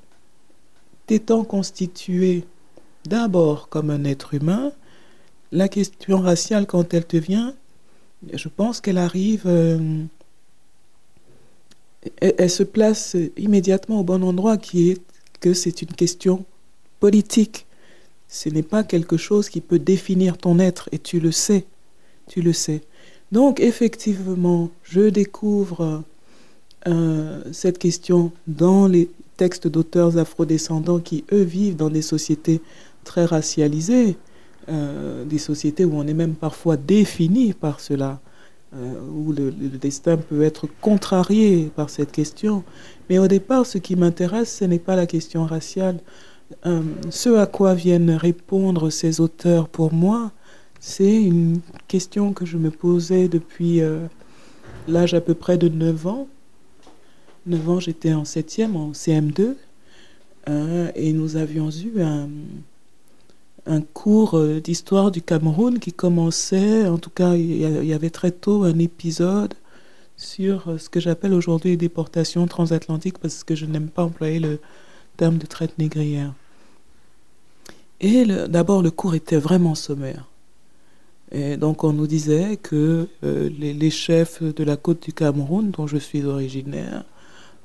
étant 1.10 1.44
constitué 1.44 2.44
d'abord 3.06 3.70
comme 3.70 3.90
un 3.90 4.04
être 4.04 4.34
humain, 4.34 4.72
la 5.52 5.68
question 5.68 6.20
raciale, 6.20 6.68
quand 6.68 6.94
elle 6.94 7.06
te 7.06 7.18
vient, 7.18 7.56
je 8.32 8.48
pense 8.50 8.82
qu'elle 8.82 8.98
arrive, 8.98 9.44
euh, 9.46 10.04
elle, 12.22 12.50
se 12.50 12.64
place 12.64 13.16
immédiatement 13.38 14.02
au 14.02 14.04
bon 14.04 14.24
endroit, 14.24 14.58
qui 14.58 14.92
est 14.92 15.02
que 15.40 15.54
c'est 15.54 15.82
une 15.82 15.94
question 15.94 16.46
politique. 17.00 17.66
Ce 18.30 18.48
n'est 18.48 18.64
pas 18.64 18.84
quelque 18.84 19.18
chose 19.18 19.50
qui 19.50 19.60
peut 19.60 19.80
définir 19.80 20.38
ton 20.38 20.60
être, 20.60 20.88
et 20.92 21.00
tu 21.00 21.20
le 21.20 21.32
sais, 21.32 21.66
tu 22.28 22.42
le 22.42 22.54
sais. 22.54 22.82
Donc 23.32 23.60
effectivement, 23.60 24.70
je 24.84 25.10
découvre 25.10 26.04
euh, 26.88 27.42
cette 27.52 27.78
question 27.78 28.32
dans 28.48 28.88
les 28.88 29.10
textes 29.36 29.68
d'auteurs 29.68 30.18
afrodescendants 30.18 31.00
qui, 31.00 31.26
eux, 31.32 31.42
vivent 31.42 31.76
dans 31.76 31.90
des 31.90 32.02
sociétés 32.02 32.62
très 33.04 33.26
racialisées, 33.26 34.16
euh, 34.70 35.26
des 35.26 35.40
sociétés 35.40 35.84
où 35.84 35.96
on 35.96 36.06
est 36.08 36.14
même 36.14 36.36
parfois 36.36 36.78
défini 36.78 37.54
par 37.54 37.80
cela, 37.80 38.20
euh, 38.76 38.94
où 39.12 39.34
le, 39.34 39.52
destin 39.52 40.18
peut 40.18 40.44
être 40.44 40.68
contrarié 40.82 41.72
par 41.76 41.90
cette 41.90 42.12
question. 42.12 42.64
Mais 43.10 43.18
au 43.18 43.28
départ, 43.28 43.66
ce 43.66 43.80
qui 43.80 43.96
m'intéresse, 43.96 44.58
ce 44.60 44.66
n'est 44.66 44.80
pas 44.80 44.96
la 44.96 45.08
question 45.08 45.46
raciale. 45.46 46.00
Euh, 46.66 46.82
ce 47.10 47.30
à 47.30 47.46
quoi 47.46 47.74
viennent 47.74 48.12
répondre 48.12 48.90
ces 48.90 49.22
auteurs 49.22 49.70
pour 49.70 49.94
moi, 49.94 50.32
c'est 50.80 51.22
une 51.22 51.62
question 51.88 52.34
que 52.34 52.46
je 52.46 52.58
me 52.58 52.72
posais 52.72 53.28
depuis 53.28 53.82
l'âge 54.88 55.14
à 55.14 55.22
peu 55.22 55.34
près 55.34 55.58
de 55.58 55.68
9 55.68 56.08
ans 56.08 56.28
9 57.50 57.70
ans, 57.70 57.80
j'étais 57.80 58.14
en 58.14 58.24
7e, 58.24 58.76
en 58.76 58.92
CM2, 58.92 59.56
euh, 60.48 60.92
et 60.96 61.14
nous 61.14 61.36
avions 61.36 61.70
eu 61.72 62.02
un, 62.02 62.30
un 63.66 63.82
cours 63.82 64.38
euh, 64.38 64.60
d'histoire 64.60 65.12
du 65.12 65.22
Cameroun 65.22 65.80
qui 65.80 65.92
commençait, 65.92 66.88
en 66.88 66.98
tout 66.98 67.10
cas, 67.10 67.36
il 67.36 67.86
y 67.86 67.94
avait 67.94 68.10
très 68.10 68.32
tôt 68.32 68.64
un 68.64 68.78
épisode 68.78 69.54
sur 70.18 70.70
euh, 70.70 70.78
ce 70.78 70.90
que 70.90 71.00
j'appelle 71.00 71.34
aujourd'hui 71.34 71.72
les 71.72 71.78
déportations 71.78 72.46
transatlantiques, 72.46 73.18
parce 73.18 73.44
que 73.44 73.56
je 73.56 73.66
n'aime 73.66 73.90
pas 73.90 74.04
employer 74.04 74.40
le 74.40 74.60
terme 75.18 75.38
de 75.38 75.46
traite 75.46 75.78
négrière. 75.78 76.34
Et 78.02 78.26
d'abord, 78.48 78.82
le 78.82 78.92
cours 78.92 79.16
était 79.16 79.38
vraiment 79.38 79.76
sommaire. 79.76 80.26
Et 81.32 81.58
donc, 81.58 81.84
on 81.84 81.94
nous 81.94 82.08
disait 82.08 82.58
que 82.58 83.08
les, 83.22 83.74
les, 83.74 83.90
chefs 83.90 84.42
de 84.42 84.64
la 84.64 84.78
côte 84.78 85.04
du 85.04 85.14
Cameroun, 85.14 85.72
dont 85.72 85.86
je 85.86 85.98
suis 85.98 86.24
originaire, 86.26 87.04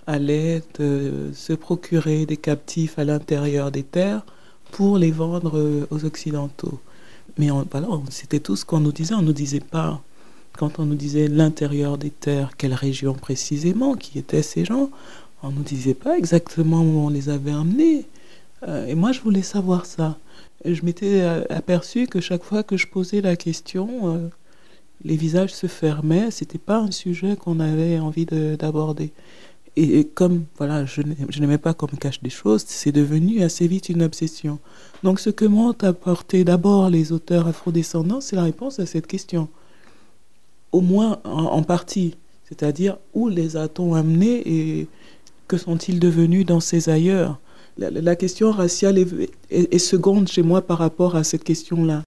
allait 0.06 0.62
se 0.78 1.52
procurer 1.52 2.26
des 2.26 2.36
captifs 2.36 2.98
à 2.98 3.04
l'intérieur 3.04 3.70
des 3.70 3.82
terres 3.82 4.22
pour 4.74 4.98
les 4.98 5.12
vendre 5.12 5.56
euh, 5.56 5.86
aux 5.90 6.04
Occidentaux. 6.04 6.80
Mais 7.38 7.48
voilà, 7.70 7.88
c'était 8.10 8.40
tout 8.40 8.56
ce 8.56 8.64
qu'on 8.64 8.80
nous 8.80 8.92
disait. 8.92 9.14
On 9.14 9.22
ne 9.22 9.26
nous 9.26 9.32
disait 9.32 9.60
pas, 9.60 10.02
quand 10.58 10.78
on 10.78 10.84
nous 10.84 10.96
disait 10.96 11.28
l'intérieur 11.28 11.96
des 11.96 12.10
terres, 12.10 12.56
quelle 12.56 12.74
région 12.74 13.14
précisément, 13.14 13.94
qui 13.94 14.18
étaient 14.18 14.42
ces 14.42 14.64
gens, 14.64 14.90
on 15.42 15.50
ne 15.50 15.56
nous 15.56 15.62
disait 15.62 15.94
pas 15.94 16.18
exactement 16.18 16.80
où 16.82 17.06
on 17.06 17.08
les 17.08 17.28
avait 17.28 17.52
emmenés. 17.52 18.06
Euh, 18.66 18.86
et 18.86 18.94
moi, 18.94 19.12
je 19.12 19.20
voulais 19.20 19.42
savoir 19.42 19.86
ça. 19.86 20.18
je 20.64 20.82
m'étais 20.84 21.20
euh, 21.20 21.44
aperçu 21.50 22.06
que 22.06 22.20
chaque 22.20 22.44
fois 22.44 22.62
que 22.62 22.76
je 22.76 22.86
posais 22.86 23.20
la 23.20 23.36
question, 23.36 24.30
les 25.04 25.16
visages 25.16 25.54
se 25.54 25.66
fermaient. 25.66 26.30
C'était 26.30 26.58
pas 26.58 26.78
un 26.78 26.90
sujet 26.90 27.36
qu'on 27.36 27.60
avait 27.60 27.98
envie 27.98 28.26
d'aborder 28.26 29.12
et, 29.76 30.04
comme 30.04 30.44
voilà, 30.56 30.84
je, 30.84 31.02
n'aimais 31.40 31.58
pas 31.58 31.74
qu'on 31.74 31.86
cache 31.88 32.22
des 32.22 32.30
choses, 32.30 32.64
c'est 32.66 32.92
devenu 32.92 33.42
assez 33.42 33.66
vite 33.66 33.88
une 33.88 34.02
obsession. 34.02 34.58
Donc 35.02 35.18
ce 35.18 35.30
que 35.30 35.44
m'ont 35.44 35.74
apporté 35.82 36.44
d'abord 36.44 36.90
les 36.90 37.12
auteurs 37.12 37.48
afrodescendants, 37.48 38.20
c'est 38.20 38.36
la 38.36 38.44
réponse 38.44 38.78
à 38.78 38.86
cette 38.86 39.06
question. 39.06 39.48
Au 40.72 40.80
moins 40.80 41.20
en, 41.24 41.62
partie. 41.62 42.16
C'est-à-dire 42.48 42.98
où 43.14 43.28
les 43.28 43.56
a-t-on 43.56 43.94
amenés 43.94 44.42
et 44.46 44.88
que 45.48 45.56
sont-ils 45.56 45.98
devenus 45.98 46.46
dans 46.46 46.60
ces 46.60 46.88
ailleurs? 46.88 47.40
La, 47.78 48.16
question 48.16 48.50
raciale 48.50 49.04
est 49.50 49.78
seconde 49.78 50.28
chez 50.28 50.42
moi 50.42 50.62
par 50.62 50.78
rapport 50.78 51.16
à 51.16 51.24
cette 51.24 51.44
question-là. 51.44 52.02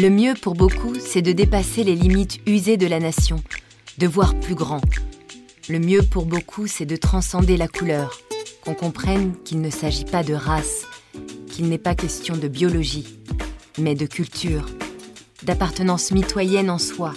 Le 0.00 0.10
mieux 0.10 0.34
pour 0.34 0.54
beaucoup, 0.54 0.94
c'est 1.00 1.22
de 1.22 1.32
dépasser 1.32 1.82
les 1.82 1.96
limites 1.96 2.38
usées 2.46 2.76
de 2.76 2.86
la 2.86 3.00
nation, 3.00 3.42
de 3.98 4.06
voir 4.06 4.38
plus 4.38 4.54
grand. 4.54 4.80
Le 5.68 5.80
mieux 5.80 6.02
pour 6.02 6.24
beaucoup, 6.24 6.68
c'est 6.68 6.86
de 6.86 6.94
transcender 6.94 7.56
la 7.56 7.66
couleur, 7.66 8.16
qu'on 8.64 8.74
comprenne 8.74 9.34
qu'il 9.44 9.60
ne 9.60 9.70
s'agit 9.70 10.04
pas 10.04 10.22
de 10.22 10.34
race, 10.34 10.86
qu'il 11.58 11.68
n'est 11.68 11.76
pas 11.76 11.96
question 11.96 12.36
de 12.36 12.46
biologie, 12.46 13.18
mais 13.80 13.96
de 13.96 14.06
culture, 14.06 14.64
d'appartenance 15.42 16.12
mitoyenne 16.12 16.70
en 16.70 16.78
soi, 16.78 17.14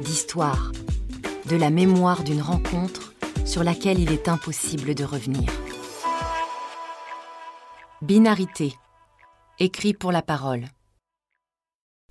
d'histoire, 0.00 0.72
de 1.48 1.54
la 1.54 1.70
mémoire 1.70 2.24
d'une 2.24 2.42
rencontre 2.42 3.14
sur 3.44 3.62
laquelle 3.62 4.00
il 4.00 4.10
est 4.10 4.28
impossible 4.28 4.96
de 4.96 5.04
revenir. 5.04 5.48
Binarité, 8.02 8.74
écrit 9.60 9.94
pour 9.94 10.10
la 10.10 10.22
parole. 10.22 10.64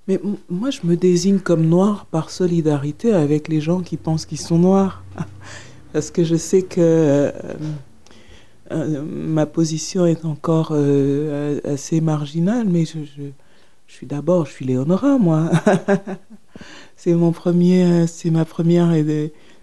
Mais 0.07 0.21
moi, 0.47 0.69
je 0.69 0.79
me 0.85 0.95
désigne 0.95 1.39
comme 1.39 1.65
noir 1.65 2.05
par 2.05 2.29
solidarité 2.29 3.11
avec 3.11 3.49
les 3.49 3.59
gens 3.59 3.81
qui 3.81 3.97
pensent 3.97 4.25
qu'ils 4.25 4.39
sont 4.39 4.57
noirs. 4.57 5.03
Parce 5.91 6.11
que 6.11 6.23
je 6.23 6.37
sais 6.37 6.61
que 6.61 6.79
euh, 6.79 7.31
euh, 8.71 9.01
ma 9.03 9.45
position 9.45 10.05
est 10.05 10.25
encore 10.25 10.69
euh, 10.71 11.59
assez 11.63 12.01
marginale, 12.01 12.67
mais 12.69 12.85
je, 12.85 12.99
suis 13.87 14.07
d'abord, 14.07 14.45
je 14.45 14.51
suis 14.51 14.65
Léonora, 14.65 15.17
moi. 15.17 15.49
c'est 16.95 17.13
mon 17.13 17.31
premier, 17.31 18.07
c'est 18.07 18.29
ma 18.29 18.45
première 18.45 18.93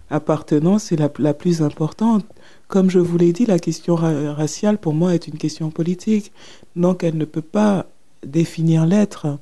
appartenance, 0.09 0.83
c'est 0.83 1.19
la, 1.19 1.33
plus 1.33 1.61
importante. 1.61 2.25
Comme 2.67 2.89
je 2.89 2.99
vous 2.99 3.17
l'ai 3.17 3.33
dit, 3.33 3.45
la 3.45 3.59
question 3.59 3.95
ra 3.95 4.33
raciale 4.33 4.77
pour 4.77 4.93
moi 4.93 5.13
est 5.13 5.27
une 5.27 5.37
question 5.37 5.69
politique, 5.69 6.31
donc 6.75 7.03
elle 7.03 7.17
ne 7.17 7.25
peut 7.25 7.41
pas 7.41 7.85
définir 8.25 8.85
l'être. 8.85 9.37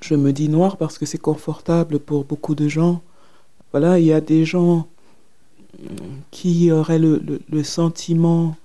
Je 0.00 0.14
me 0.14 0.32
dis 0.32 0.48
noir 0.48 0.76
parce 0.76 0.98
que 0.98 1.06
c'est 1.06 1.18
confortable 1.18 2.00
pour 2.00 2.24
beaucoup 2.24 2.54
de 2.54 2.68
gens. 2.68 3.02
Voilà, 3.72 3.98
il 3.98 4.06
y 4.06 4.12
a 4.12 4.20
des 4.20 4.44
gens 4.44 4.88
qui 6.30 6.70
auraient 6.72 6.98
le, 6.98 7.22
le, 7.48 7.62
sentiment 7.62 8.56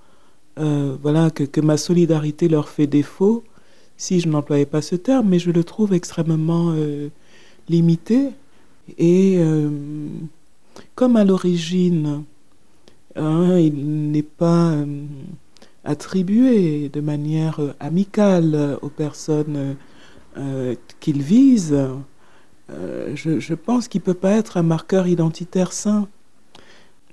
euh, 0.59 0.95
voilà, 1.01 1.29
que, 1.29 1.43
que, 1.43 1.61
ma 1.61 1.77
solidarité 1.77 2.47
leur 2.47 2.69
fait 2.69 2.87
défaut, 2.87 3.43
si 3.97 4.19
je 4.19 4.27
n'employais 4.27 4.65
pas 4.65 4.81
ce 4.81 4.95
terme, 4.95 5.29
mais 5.29 5.39
je 5.39 5.51
le 5.51 5.63
trouve 5.63 5.93
extrêmement 5.93 6.71
euh, 6.71 7.09
limité. 7.69 8.29
Et 8.97 9.37
euh, 9.39 9.69
comme 10.95 11.15
à 11.15 11.23
l'origine, 11.23 12.23
hein, 13.15 13.57
il 13.57 14.11
n'est 14.11 14.21
pas 14.21 14.73
attribué 15.83 16.89
de 16.89 17.01
manière 17.01 17.59
amicale 17.79 18.77
aux 18.81 18.89
personnes 18.89 19.75
qu'il 20.99 21.21
vise, 21.21 21.77
je, 22.69 23.39
je, 23.39 23.53
pense 23.53 23.87
qu'il 23.87 24.01
ne 24.01 24.05
peut 24.05 24.13
pas 24.13 24.31
être 24.31 24.57
un 24.57 24.63
marqueur 24.63 25.07
identitaire 25.07 25.71
sain. 25.71 26.09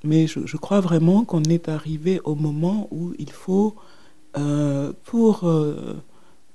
Mais 0.05 0.27
je, 0.27 0.57
crois 0.57 0.81
vraiment 0.81 1.25
qu'on 1.25 1.43
est 1.45 1.69
arrivé 1.69 2.21
au 2.25 2.35
moment 2.35 2.89
où 2.91 3.13
il 3.19 3.31
faut, 3.31 3.77
euh, 4.37 4.93
pour 5.05 5.45
euh, 5.45 5.95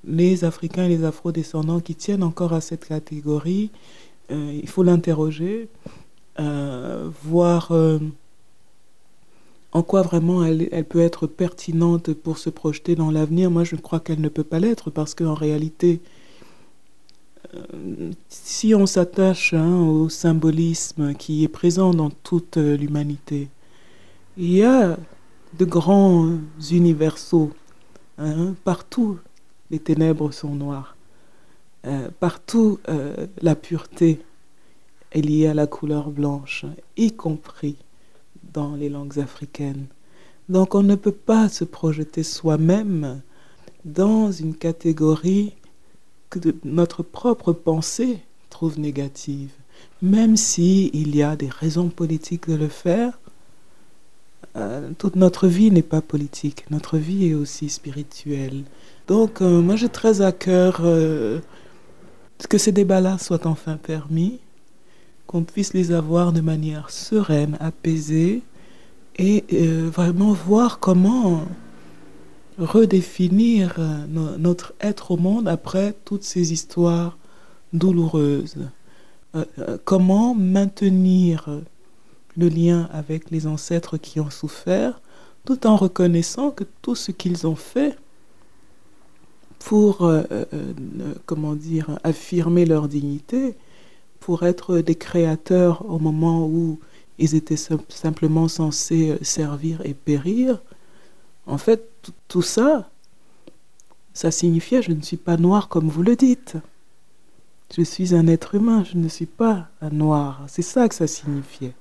les 0.04 0.44
Africains 0.44 0.86
et 0.86 0.90
les 0.90 1.06
Afro-descendants 1.06 1.80
qui 1.80 1.96
tiennent 1.96 2.24
encore 2.24 2.54
à 2.54 2.62
cette 2.62 2.86
catégorie, 2.86 3.72
euh, 4.32 4.60
il 4.62 4.68
faut 4.68 4.84
l'interroger, 4.84 5.70
voir 7.24 7.72
en 9.72 9.84
quoi 9.84 10.02
vraiment 10.04 10.44
elle, 10.46 10.70
elle, 10.72 10.86
peut 10.86 11.02
être 11.02 11.26
pertinente 11.26 12.14
pour 12.14 12.38
se 12.38 12.50
projeter 12.52 12.96
dans 12.96 13.10
l'avenir. 13.10 13.50
Moi, 13.50 13.64
je 13.64 13.76
crois 13.76 14.00
qu'elle 14.00 14.22
ne 14.22 14.30
peut 14.30 14.44
pas 14.44 14.60
l'être 14.60 14.92
parce 14.92 15.16
qu'en 15.16 15.34
réalité, 15.34 16.00
si 18.30 18.76
on 18.76 18.86
s'attache 18.86 19.54
hein, 19.54 19.82
au 19.82 20.10
symbolisme 20.10 21.14
qui 21.14 21.44
est 21.44 21.48
présent 21.50 21.92
dans 21.94 22.10
toute 22.10 22.58
l'humanité, 22.58 23.50
il 24.38 24.54
y 24.54 24.64
a 24.64 24.98
de 25.58 25.66
grands 25.66 26.30
universaux. 26.72 27.52
Hein, 28.18 28.56
partout, 28.64 29.20
les 29.72 29.80
ténèbres 29.80 30.32
sont 30.32 30.56
noires. 30.56 30.96
Euh, 31.86 32.10
partout, 32.20 32.80
euh, 32.90 33.28
la 33.42 33.56
pureté 33.56 34.20
est 35.12 35.22
liée 35.22 35.48
à 35.48 35.54
la 35.54 35.68
couleur 35.68 36.10
blanche, 36.10 36.66
y 36.98 37.12
compris 37.12 37.78
dans 38.54 38.76
les 38.76 38.90
langues 38.90 39.20
africaines. 39.20 39.86
Donc 40.50 40.76
on 40.76 40.84
ne 40.84 40.96
peut 40.96 41.12
pas 41.12 41.50
se 41.50 41.64
projeter 41.64 42.24
soi-même 42.24 43.22
dans 43.86 44.32
une 44.32 44.56
catégorie 44.56 45.54
que 46.30 46.40
notre 46.64 47.04
propre 47.04 47.54
pensée 47.54 48.20
trouve 48.50 48.80
négative. 48.80 49.52
Même 50.02 50.38
si 50.38 50.90
il 50.94 51.16
y 51.16 51.24
a 51.24 51.36
des 51.36 51.50
raisons 51.50 51.90
politiques 51.90 52.50
de 52.50 52.56
le 52.56 52.68
faire, 52.68 53.20
euh, 54.56 54.90
toute 54.98 55.16
notre 55.16 55.48
vie 55.48 55.72
n'est 55.72 55.84
pas 55.84 56.02
politique, 56.02 56.66
notre 56.72 56.98
vie 56.98 57.30
est 57.30 57.34
aussi 57.34 57.70
spirituelle. 57.70 58.64
Donc 59.08 59.42
euh, 59.42 59.62
moi 59.62 59.76
j'ai 59.76 59.90
très 59.90 60.22
à 60.22 60.32
cœur 60.32 60.80
euh, 60.82 61.40
que 62.50 62.58
ces 62.58 62.72
débats-là 62.72 63.18
soient 63.20 63.46
enfin 63.46 63.78
permis, 63.78 64.40
qu'on 65.28 65.44
puisse 65.44 65.74
les 65.74 65.92
avoir 65.92 66.34
de 66.34 66.42
manière 66.42 66.90
sereine, 66.90 67.58
apaisée, 67.60 68.42
et 69.20 69.44
vraiment 69.52 70.32
voir 70.32 70.78
comment 70.78 71.42
redéfinir 72.58 73.76
euh, 73.78 74.06
no 74.08 74.38
notre 74.38 74.74
être 74.82 75.12
au 75.12 75.18
monde 75.18 75.48
après 75.48 75.94
toutes 76.06 76.24
ces 76.24 76.54
histoires 76.54 77.18
douloureuses. 77.74 78.58
Euh, 79.36 79.46
euh, 79.60 79.78
comment 79.86 80.34
maintenir 80.34 81.50
le 82.36 82.50
lien 82.50 82.90
avec 82.92 83.32
les 83.32 83.48
ancêtres 83.48 83.98
qui 83.98 84.20
ont 84.20 84.30
souffert, 84.30 85.02
tout 85.46 85.66
en 85.68 85.76
reconnaissant 85.76 86.52
que 86.52 86.64
tout 86.82 86.96
ce 86.96 87.12
qu'ils 87.12 87.48
ont 87.48 87.56
fait 87.56 87.98
pour, 89.60 90.10
comment 91.26 91.56
dire, 91.56 92.00
affirmer 92.04 92.66
leur 92.66 92.88
dignité, 92.88 93.56
pour 94.20 94.44
être 94.44 94.78
des 94.78 94.94
créateurs 94.94 95.90
au 95.90 95.98
moment 95.98 96.46
où 96.46 96.80
ils 97.18 97.34
étaient 97.34 97.58
simplement 97.90 98.48
censés 98.48 99.18
servir 99.24 99.82
et 99.84 99.96
périr, 99.96 100.62
en 101.48 101.58
fait, 101.58 101.90
tout 102.28 102.42
ça, 102.42 102.90
ça 104.14 104.32
signifiait 104.32 104.82
je 104.82 104.92
ne 104.92 105.02
suis 105.02 105.18
pas 105.18 105.38
noir 105.38 105.70
comme 105.70 105.88
vous 105.88 106.04
le 106.04 106.16
dites. 106.16 106.58
Je 107.76 107.82
suis 107.82 108.16
un 108.16 108.28
être 108.28 108.56
humain, 108.56 108.84
je 108.84 108.98
ne 108.98 109.08
suis 109.08 109.26
pas 109.26 109.68
un 109.82 109.90
noir. 109.90 110.44
C'est 110.48 110.62
ça 110.62 110.88
que 110.88 110.96
ça 110.96 111.08
signifiait. 111.08 111.74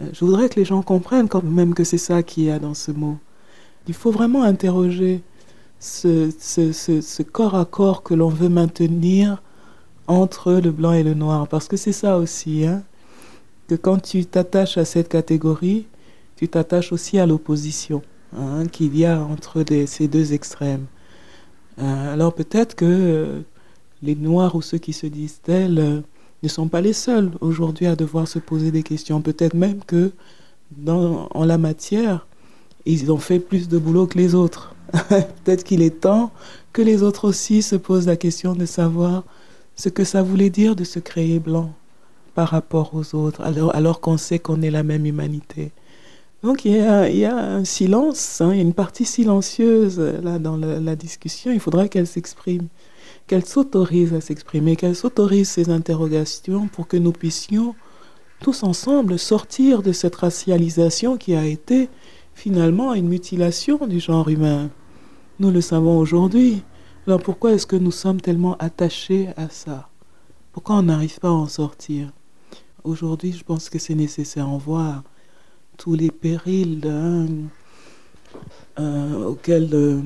Euh, 0.00 0.08
je 0.12 0.24
voudrais 0.24 0.48
que 0.48 0.56
les 0.56 0.64
gens 0.64 0.82
comprennent 0.82 1.28
quand 1.28 1.42
même 1.42 1.74
que 1.74 1.84
c'est 1.84 1.98
ça 1.98 2.22
qu'il 2.22 2.44
y 2.44 2.50
a 2.50 2.58
dans 2.58 2.74
ce 2.74 2.90
mot. 2.90 3.18
Il 3.88 3.94
faut 3.94 4.10
vraiment 4.10 4.42
interroger 4.42 5.22
ce, 5.78 6.30
ce, 6.30 7.22
corps 7.22 7.54
à 7.54 7.64
corps 7.64 8.02
que 8.02 8.14
l'on 8.14 8.28
veut 8.28 8.48
maintenir 8.48 9.42
entre 10.08 10.54
le 10.54 10.70
blanc 10.70 10.92
et 10.92 11.02
le 11.02 11.14
noir. 11.14 11.46
Parce 11.48 11.68
que 11.68 11.76
c'est 11.76 11.92
ça 11.92 12.18
aussi, 12.18 12.66
hein, 12.66 12.82
que 13.68 13.74
quand 13.74 13.98
tu 13.98 14.24
t'attaches 14.26 14.78
à 14.78 14.84
cette 14.84 15.08
catégorie, 15.08 15.86
tu 16.36 16.48
t'attaches 16.48 16.92
aussi 16.92 17.18
à 17.18 17.26
l'opposition 17.26 18.02
hein, 18.36 18.66
qu'il 18.66 18.96
y 18.96 19.04
a 19.04 19.20
entre 19.20 19.64
ces 19.86 20.08
deux 20.08 20.32
extrêmes. 20.32 20.86
Euh, 21.78 22.12
alors 22.12 22.34
peut-être 22.34 22.74
que 22.74 22.84
euh, 22.84 23.40
les 24.02 24.14
noirs 24.14 24.54
ou 24.54 24.62
ceux 24.62 24.78
qui 24.78 24.92
se 24.92 25.06
disent 25.06 25.40
tels 25.42 25.78
euh, 25.78 26.00
ne 26.42 26.48
sont 26.48 26.68
pas 26.68 26.80
les 26.80 26.92
seuls 26.92 27.30
aujourd'hui 27.40 27.86
à 27.86 27.96
devoir 27.96 28.28
se 28.28 28.38
poser 28.38 28.70
des 28.70 28.82
questions. 28.82 29.20
Peut-être 29.20 29.54
même 29.54 29.80
que 29.84 30.12
dans, 30.76 31.28
en 31.34 31.44
la 31.44 31.58
matière, 31.58 32.26
ils 32.86 33.10
ont 33.12 33.18
fait 33.18 33.40
plus 33.40 33.68
de 33.68 33.78
boulot 33.78 34.06
que 34.06 34.18
les 34.18 34.34
autres. 34.34 34.74
Peut-être 35.08 35.64
qu'il 35.64 35.82
est 35.82 36.00
temps 36.00 36.30
que 36.72 36.82
les 36.82 37.02
autres 37.02 37.26
aussi 37.26 37.62
se 37.62 37.76
posent 37.76 38.06
la 38.06 38.16
question 38.16 38.54
de 38.54 38.66
savoir 38.66 39.24
ce 39.74 39.88
que 39.88 40.04
ça 40.04 40.22
voulait 40.22 40.50
dire 40.50 40.76
de 40.76 40.84
se 40.84 40.98
créer 40.98 41.38
blanc 41.38 41.74
par 42.34 42.48
rapport 42.48 42.94
aux 42.94 43.14
autres, 43.14 43.40
alors 43.42 44.00
qu'on 44.00 44.18
sait 44.18 44.38
qu'on 44.38 44.60
est 44.60 44.70
la 44.70 44.82
même 44.82 45.06
humanité. 45.06 45.72
Donc 46.46 46.64
il 46.64 46.76
y 46.76 47.24
a, 47.24 47.36
un 47.36 47.64
silence, 47.64 48.40
hein, 48.40 48.50
il 48.52 48.58
y 48.58 48.60
a 48.60 48.62
une 48.62 48.72
partie 48.72 49.04
silencieuse 49.04 49.98
là 49.98 50.38
dans 50.38 50.56
la, 50.56 50.94
discussion, 50.94 51.50
il 51.50 51.58
faudra 51.58 51.88
qu'elle 51.88 52.06
s'exprime, 52.06 52.68
qu'elle 53.26 53.44
s'autorise 53.44 54.14
à 54.14 54.20
s'exprimer, 54.20 54.76
qu'elle 54.76 54.94
s'autorise 54.94 55.48
ces 55.48 55.70
interrogations 55.70 56.68
pour 56.68 56.86
que 56.86 56.96
nous 56.96 57.10
puissions 57.10 57.74
tous 58.38 58.62
ensemble 58.62 59.18
sortir 59.18 59.82
de 59.82 59.90
cette 59.90 60.14
racialisation 60.14 61.16
qui 61.16 61.34
a 61.34 61.44
été 61.44 61.88
finalement 62.36 62.94
une 62.94 63.08
mutilation 63.08 63.84
du 63.88 63.98
genre 63.98 64.28
humain. 64.28 64.70
Nous 65.40 65.50
le 65.50 65.60
savons 65.60 65.98
aujourd'hui. 65.98 66.62
Alors 67.08 67.20
pourquoi 67.20 67.54
est-ce 67.54 67.66
que 67.66 67.74
nous 67.74 67.90
sommes 67.90 68.20
tellement 68.20 68.56
attachés 68.58 69.30
à 69.36 69.48
ça? 69.48 69.88
Pourquoi 70.52 70.76
on 70.76 70.82
n'arrive 70.84 71.18
pas 71.18 71.26
à 71.26 71.32
en 71.32 71.48
sortir? 71.48 72.12
Aujourd'hui, 72.84 73.32
je 73.32 73.42
pense 73.42 73.68
que 73.68 73.80
c'est 73.80 73.96
nécessaire. 73.96 74.48
On 74.48 74.58
voit 74.58 75.02
tous 75.76 75.94
les 75.94 76.10
périls 76.10 76.80
euh, 78.78 79.24
auquel 79.24 79.70
euh, 79.72 80.02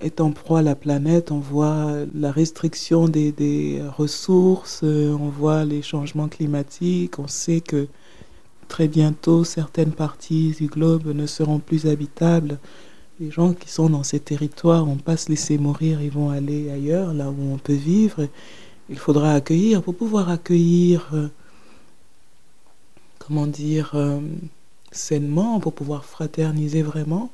est, 0.00 0.20
en, 0.20 0.32
proie 0.32 0.60
la 0.62 0.74
planète. 0.74 1.30
On 1.30 1.38
voit 1.38 1.92
la 2.14 2.32
restriction 2.32 3.08
des, 3.08 3.80
ressources, 3.96 4.80
euh, 4.82 5.12
on 5.12 5.28
voit 5.28 5.64
les 5.64 5.82
changements 5.82 6.28
climatiques, 6.28 7.18
on 7.20 7.28
sait 7.28 7.60
que 7.60 7.86
très 8.66 8.88
bientôt 8.88 9.44
certaines 9.44 9.92
parties 9.92 10.56
du 10.58 10.66
globe 10.66 11.06
ne 11.14 11.26
seront 11.26 11.60
plus 11.60 11.86
habitables. 11.86 12.58
Les 13.20 13.30
gens 13.30 13.52
qui 13.52 13.70
sont 13.70 13.90
dans 13.90 14.02
ces 14.02 14.18
territoires 14.18 14.84
vont 14.84 14.96
pas 14.96 15.16
se 15.16 15.28
laisser 15.28 15.58
mourir, 15.58 16.02
ils 16.02 16.10
vont 16.10 16.30
aller 16.30 16.70
ailleurs, 16.70 17.14
là 17.14 17.30
où 17.30 17.52
on 17.52 17.58
peut 17.58 17.72
vivre. 17.72 18.26
Il 18.90 18.98
faudra 18.98 19.34
accueillir, 19.34 19.82
pour 19.82 19.94
pouvoir 19.94 20.28
accueillir, 20.28 21.08
comment 23.20 23.46
dire, 23.46 23.94
sainement, 24.92 25.60
pour 25.60 25.72
pouvoir 25.72 26.04
fraterniser 26.04 26.82
vraiment 26.82 27.30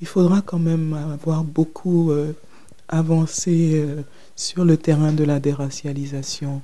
il 0.00 0.06
faudra 0.06 0.42
quand 0.42 0.58
même 0.58 0.92
avoir 0.92 1.44
beaucoup 1.44 2.10
euh, 2.10 2.32
avancé 2.88 3.72
euh, 3.74 4.02
sur 4.36 4.64
le 4.64 4.76
terrain 4.76 5.12
de 5.12 5.24
la 5.24 5.40
déracialisation, 5.40 6.60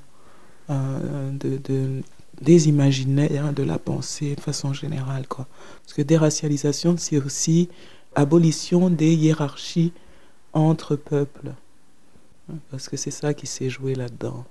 euh, 0.69 1.31
de, 1.33 2.03
des 2.43 2.69
imaginaires, 2.69 3.53
de 3.55 3.63
la 3.63 3.79
pensée 3.79 4.35
de 4.35 4.41
façon 4.41 4.73
générale. 4.73 5.27
Quoi. 5.27 5.47
Parce 5.83 5.95
que 5.95 6.03
déracialisation, 6.03 6.97
c'est 6.99 7.17
aussi 7.19 7.71
abolition 8.15 8.91
des 8.91 9.15
hiérarchies 9.15 9.93
entre 10.53 10.97
peuples. 10.97 11.53
Parce 12.71 12.91
que 12.91 12.97
c'est 12.99 13.13
ça 13.13 13.33
qui 13.33 13.47
s'est 13.47 13.71
joué 13.71 13.95
là-dedans. 13.95 14.45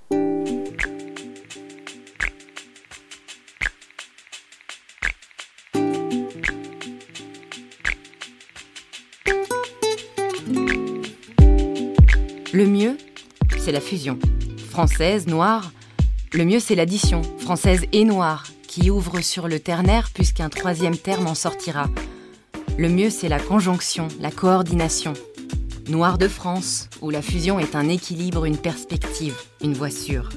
Le 12.60 12.66
mieux, 12.66 12.98
c'est 13.58 13.72
la 13.72 13.80
fusion. 13.80 14.18
Française, 14.68 15.26
noire. 15.26 15.72
Le 16.34 16.44
mieux, 16.44 16.60
c'est 16.60 16.74
l'addition, 16.74 17.22
française 17.38 17.86
et 17.92 18.04
noire, 18.04 18.44
qui 18.68 18.90
ouvre 18.90 19.22
sur 19.22 19.48
le 19.48 19.58
ternaire 19.58 20.10
puisqu'un 20.12 20.50
troisième 20.50 20.98
terme 20.98 21.26
en 21.26 21.34
sortira. 21.34 21.86
Le 22.76 22.90
mieux, 22.90 23.08
c'est 23.08 23.30
la 23.30 23.40
conjonction, 23.40 24.08
la 24.20 24.30
coordination. 24.30 25.14
Noir 25.88 26.18
de 26.18 26.28
France, 26.28 26.90
où 27.00 27.08
la 27.08 27.22
fusion 27.22 27.58
est 27.58 27.74
un 27.74 27.88
équilibre, 27.88 28.44
une 28.44 28.58
perspective, 28.58 29.40
une 29.62 29.72
voie 29.72 29.88
sûre. 29.88 30.28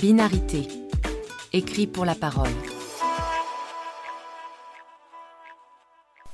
Binarité. 0.00 0.68
Écrit 1.52 1.86
pour 1.86 2.06
la 2.06 2.14
parole. 2.14 2.48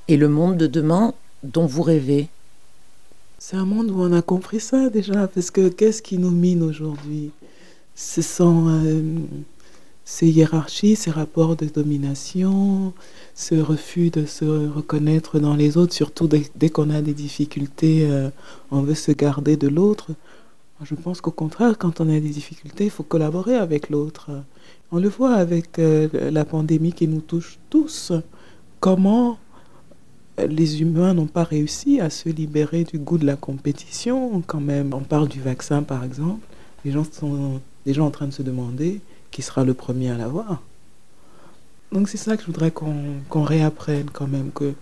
Et 0.07 0.17
le 0.17 0.29
monde 0.29 0.57
de 0.59 0.69
demain 0.69 1.13
dont 1.43 1.67
vous 1.67 1.83
rêvez? 1.83 2.29
C'est 3.45 3.57
un 3.57 3.65
monde 3.65 3.91
où 3.91 4.01
on 4.01 4.13
a 4.13 4.23
compris 4.23 4.61
ça 4.61 4.89
déjà, 4.89 5.27
parce 5.27 5.51
que 5.51 5.69
qu'est-ce 5.69 6.01
qui 6.01 6.17
nous 6.17 6.31
mine 6.31 6.63
aujourd'hui? 6.63 7.33
Ce 7.97 8.23
sont 8.23 8.69
euh, 8.69 9.03
ces 10.05 10.29
hiérarchies, 10.29 10.95
ces 10.95 11.11
rapports 11.11 11.57
de 11.57 11.67
domination, 11.67 12.93
ce 13.35 13.57
refus 13.57 14.11
de 14.11 14.27
se 14.27 14.45
reconnaître 14.45 15.41
dans 15.41 15.57
les 15.57 15.77
autres, 15.77 15.93
surtout 15.93 16.29
dès, 16.29 16.71
qu'on 16.71 16.89
a 16.91 17.03
des 17.03 17.15
difficultés, 17.15 18.07
euh, 18.09 18.31
on 18.71 18.83
veut 18.83 18.95
se 18.95 19.11
garder 19.11 19.57
de 19.57 19.67
l'autre. 19.67 20.13
Je 20.85 20.95
pense 20.95 21.21
qu'au 21.21 21.33
contraire, 21.33 21.77
quand 21.79 22.01
on 22.01 22.09
a 22.09 22.21
des 22.21 22.21
difficultés, 22.21 22.85
il 22.85 22.91
faut 22.91 23.03
collaborer 23.03 23.57
avec 23.57 23.91
l'autre. 23.91 24.31
On 24.93 25.01
le 25.01 25.09
voit 25.09 25.35
avec 25.35 25.81
euh, 25.81 26.31
la 26.31 26.45
pandémie 26.45 26.93
qui 26.93 27.09
nous 27.09 27.21
touche 27.21 27.59
tous. 27.71 28.13
Comment 28.79 29.37
les 30.39 30.81
humains 30.81 31.15
n'ont 31.15 31.27
pas 31.27 31.45
réussi 31.45 32.01
à 32.01 32.11
se 32.11 32.29
libérer 32.29 32.85
du 32.85 32.99
goût 32.99 33.19
de 33.19 33.27
la 33.27 33.37
compétition 33.37 34.43
quand 34.47 34.61
même. 34.61 34.95
On 34.95 35.01
parle 35.01 35.29
du 35.29 35.41
vaccin 35.41 35.83
par 35.83 36.05
exemple. 36.05 36.47
Les 36.85 36.93
gens 36.93 37.05
sont 37.05 37.61
déjà 37.85 38.03
en 38.03 38.11
train 38.11 38.27
de 38.27 38.33
se 38.33 38.43
demander 38.43 39.01
qui 39.31 39.43
sera 39.43 39.65
le 39.65 39.75
premier 39.75 40.11
à 40.11 40.17
l'avoir. 40.17 40.63
Donc 41.93 42.09
c'est 42.09 42.17
ça 42.17 42.37
que 42.37 42.43
je 42.43 42.47
voudrais 42.47 42.71
qu'on 42.71 43.43
réapprenne 43.43 44.09
quand 44.11 44.27
même. 44.27 44.51
que 44.53 44.75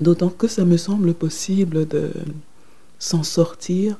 D'autant 0.00 0.28
que 0.28 0.48
ça 0.48 0.64
me 0.64 0.76
semble 0.76 1.14
possible 1.14 1.86
de 1.86 2.10
s'en 2.98 3.22
sortir 3.22 3.98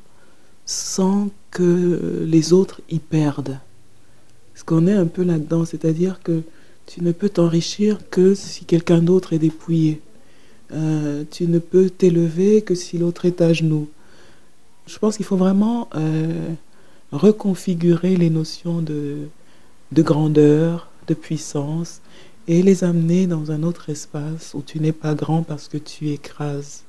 sans 0.66 1.30
que 1.50 2.24
les 2.26 2.52
autres 2.52 2.80
y 2.88 2.98
perdent. 2.98 3.58
Parce 4.52 4.62
qu'on 4.64 4.86
est 4.86 4.94
un 4.94 5.06
peu 5.06 5.22
là-dedans, 5.22 5.64
c'est-à-dire 5.64 6.20
que 6.22 6.42
tu 6.86 7.02
ne 7.02 7.12
peux 7.12 7.28
t'enrichir 7.28 7.98
que 8.10 8.34
si 8.34 8.64
quelqu'un 8.64 9.00
d'autre 9.00 9.32
est 9.32 9.38
dépouillé. 9.38 10.00
Euh, 10.72 11.24
tu 11.30 11.46
ne 11.46 11.58
peux 11.58 11.90
t'élever 11.90 12.62
que 12.62 12.74
si 12.74 12.98
l'autre 12.98 13.24
est 13.24 13.40
à 13.40 13.52
genoux. 13.52 13.88
Je 14.86 14.98
pense 14.98 15.16
qu'il 15.16 15.26
faut 15.26 15.36
vraiment 15.36 15.88
euh, 15.94 16.48
reconfigurer 17.12 18.16
les 18.16 18.30
notions 18.30 18.82
de, 18.82 19.28
de 19.92 20.02
grandeur, 20.02 20.90
de 21.06 21.14
puissance, 21.14 22.00
et 22.46 22.62
les 22.62 22.84
amener 22.84 23.26
dans 23.26 23.50
un 23.50 23.62
autre 23.62 23.88
espace 23.90 24.52
où 24.54 24.62
tu 24.62 24.80
n'es 24.80 24.92
pas 24.92 25.14
grand 25.14 25.42
parce 25.42 25.68
que 25.68 25.78
tu 25.78 26.10
écrases, 26.10 26.82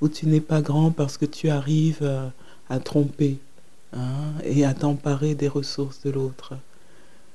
où 0.00 0.08
tu 0.08 0.26
n'es 0.26 0.40
pas 0.40 0.62
grand 0.62 0.90
parce 0.90 1.18
que 1.18 1.26
tu 1.26 1.50
arrives 1.50 2.32
à, 2.70 2.80
tromper 2.80 3.38
hein, 3.92 4.32
et 4.44 4.64
à 4.64 4.74
t'emparer 4.74 5.34
des 5.34 5.48
ressources 5.48 6.00
de 6.02 6.10
l'autre. 6.10 6.54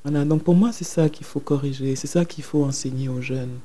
Voilà, 0.03 0.25
donc 0.25 0.43
pour 0.43 0.55
moi, 0.55 0.71
c'est 0.71 0.83
ça 0.83 1.07
qu'il 1.09 1.25
faut 1.25 1.39
corriger, 1.39 1.95
c'est 1.95 2.07
ça 2.07 2.25
qu'il 2.25 2.43
faut 2.43 2.63
enseigner 2.63 3.07
aux 3.07 3.21
jeunes. 3.21 3.57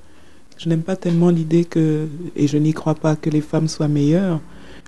Je 0.57 0.69
n'aime 0.69 0.83
pas 0.83 0.97
tellement 0.97 1.31
l'idée 1.31 1.65
que, 1.65 2.07
et 2.37 2.47
je 2.47 2.59
n'y 2.59 2.73
crois 2.73 2.95
pas, 2.95 3.17
que 3.17 3.31
les 3.31 3.41
femmes 3.41 3.69
soient 3.69 3.89
meilleures, 3.89 4.41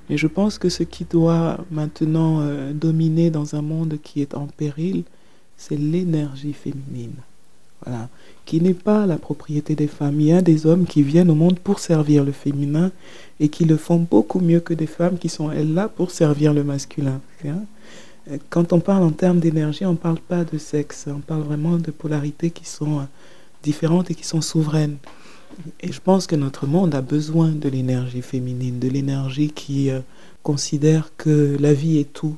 mais 0.09 0.17
je 0.17 0.27
pense 0.27 0.59
que 0.59 0.69
ce 0.69 0.83
qui 0.83 1.05
doit 1.05 1.59
maintenant 1.71 2.41
euh, 2.41 2.73
dominer 2.73 3.31
dans 3.31 3.55
un 3.55 3.63
monde 3.63 3.99
qui 4.03 4.21
est 4.21 4.35
en 4.35 4.47
péril, 4.47 5.05
c'est 5.57 5.77
l'énergie 5.77 6.53
féminine. 6.53 7.15
Voilà. 7.85 8.09
Qui 8.45 8.61
n'est 8.61 8.75
pas 8.75 9.07
la 9.07 9.17
propriété 9.17 9.75
des 9.75 9.87
femmes. 9.87 10.21
Il 10.21 10.27
y 10.27 10.33
a 10.33 10.43
des 10.43 10.67
hommes 10.67 10.85
qui 10.85 11.03
viennent 11.03 11.31
au 11.31 11.35
monde 11.35 11.59
pour 11.59 11.79
servir 11.79 12.25
le 12.25 12.33
féminin 12.33 12.91
et 13.39 13.49
qui 13.49 13.65
le 13.65 13.77
font 13.77 13.99
beaucoup 13.99 14.41
mieux 14.41 14.61
que 14.61 14.75
des 14.75 14.87
femmes 14.87 15.19
qui 15.19 15.29
sont 15.29 15.51
elles 15.51 15.73
là 15.73 15.89
pour 15.89 16.11
servir 16.11 16.53
le 16.53 16.65
masculin. 16.65 17.21
Quand 18.49 18.73
on 18.73 18.81
parle 18.81 19.03
en 19.03 19.11
termes 19.11 19.41
d'énergie, 19.41 19.85
on 19.85 19.93
ne 19.93 19.97
parle 19.97 20.21
pas 20.21 20.45
de 20.45 20.59
sexe, 20.59 21.07
on 21.09 21.21
parle 21.21 21.43
vraiment 21.43 21.79
de 21.79 21.91
polarités 21.91 22.51
qui 22.51 22.67
sont 22.67 23.01
euh, 23.01 23.05
différentes 23.63 24.11
et 24.11 24.15
qui 24.15 24.25
sont 24.25 24.41
souveraines. 24.41 24.99
Et 25.81 25.93
je 25.93 26.01
pense 26.01 26.27
que 26.27 26.37
notre 26.37 26.67
monde 26.67 26.95
a 26.95 27.01
besoin 27.01 27.49
de 27.49 27.69
l'énergie 27.69 28.23
féminine, 28.23 28.79
de 28.79 28.89
l'énergie 28.89 29.51
qui 29.51 29.91
euh, 29.91 30.01
considère 30.43 31.11
que 31.17 31.57
la 31.59 31.73
vie 31.73 31.99
est 31.99 32.13
tout 32.13 32.37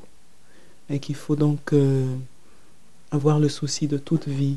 et 0.88 0.98
qu'il 0.98 1.14
faut 1.14 1.36
donc 1.36 1.72
euh, 1.72 2.06
avoir 3.10 3.38
le 3.38 3.48
souci 3.48 3.86
de 3.86 3.98
toute 3.98 4.28
vie. 4.28 4.56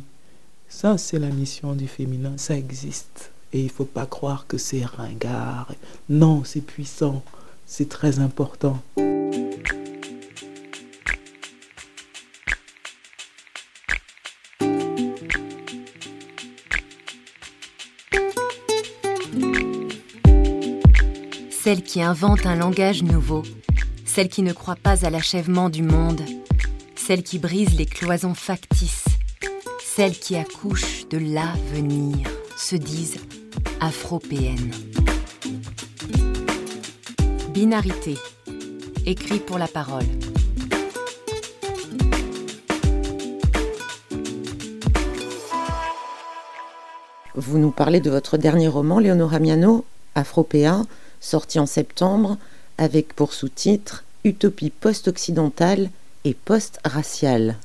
Ça, 0.69 0.97
c'est 0.97 1.19
la 1.19 1.29
mission 1.29 1.73
du 1.73 1.87
féminin, 1.87 2.33
ça 2.37 2.57
existe. 2.57 3.31
Et 3.53 3.59
il 3.59 3.65
ne 3.65 3.71
faut 3.71 3.85
pas 3.85 4.05
croire 4.05 4.45
que 4.47 4.57
c'est 4.57 4.83
ringard. 4.83 5.73
Non, 6.09 6.43
c'est 6.43 6.61
puissant, 6.61 7.23
c'est 7.65 7.89
très 7.89 8.19
important. 8.19 8.81
Qui 21.95 22.01
invente 22.01 22.45
un 22.45 22.57
langage 22.57 23.03
nouveau, 23.03 23.41
celle 24.05 24.27
qui 24.27 24.41
ne 24.41 24.51
croit 24.51 24.75
pas 24.75 25.05
à 25.05 25.09
l'achèvement 25.09 25.69
du 25.69 25.81
monde, 25.81 26.19
celle 26.97 27.23
qui 27.23 27.39
brise 27.39 27.77
les 27.77 27.85
cloisons 27.85 28.33
factices, 28.33 29.05
celle 29.81 30.11
qui 30.11 30.35
accouche 30.35 31.07
de 31.07 31.17
l'avenir, 31.17 32.27
se 32.57 32.75
disent 32.75 33.21
afropéennes. 33.79 34.71
Binarité, 37.53 38.15
écrit 39.05 39.39
pour 39.39 39.57
la 39.57 39.69
parole. 39.69 40.03
Vous 47.35 47.57
nous 47.57 47.71
parlez 47.71 48.01
de 48.01 48.09
votre 48.09 48.37
dernier 48.37 48.67
roman, 48.67 48.99
Léonora 48.99 49.39
Miano, 49.39 49.85
Afropéa, 50.13 50.81
sorti 51.25 51.59
en 51.59 51.65
septembre, 51.65 52.37
avec 52.77 53.13
pour 53.13 53.33
sous-titre 53.33 54.03
Utopie 54.23 54.69
post-occidentale 54.69 55.89
et 56.23 56.33
post-raciale. 56.33 57.57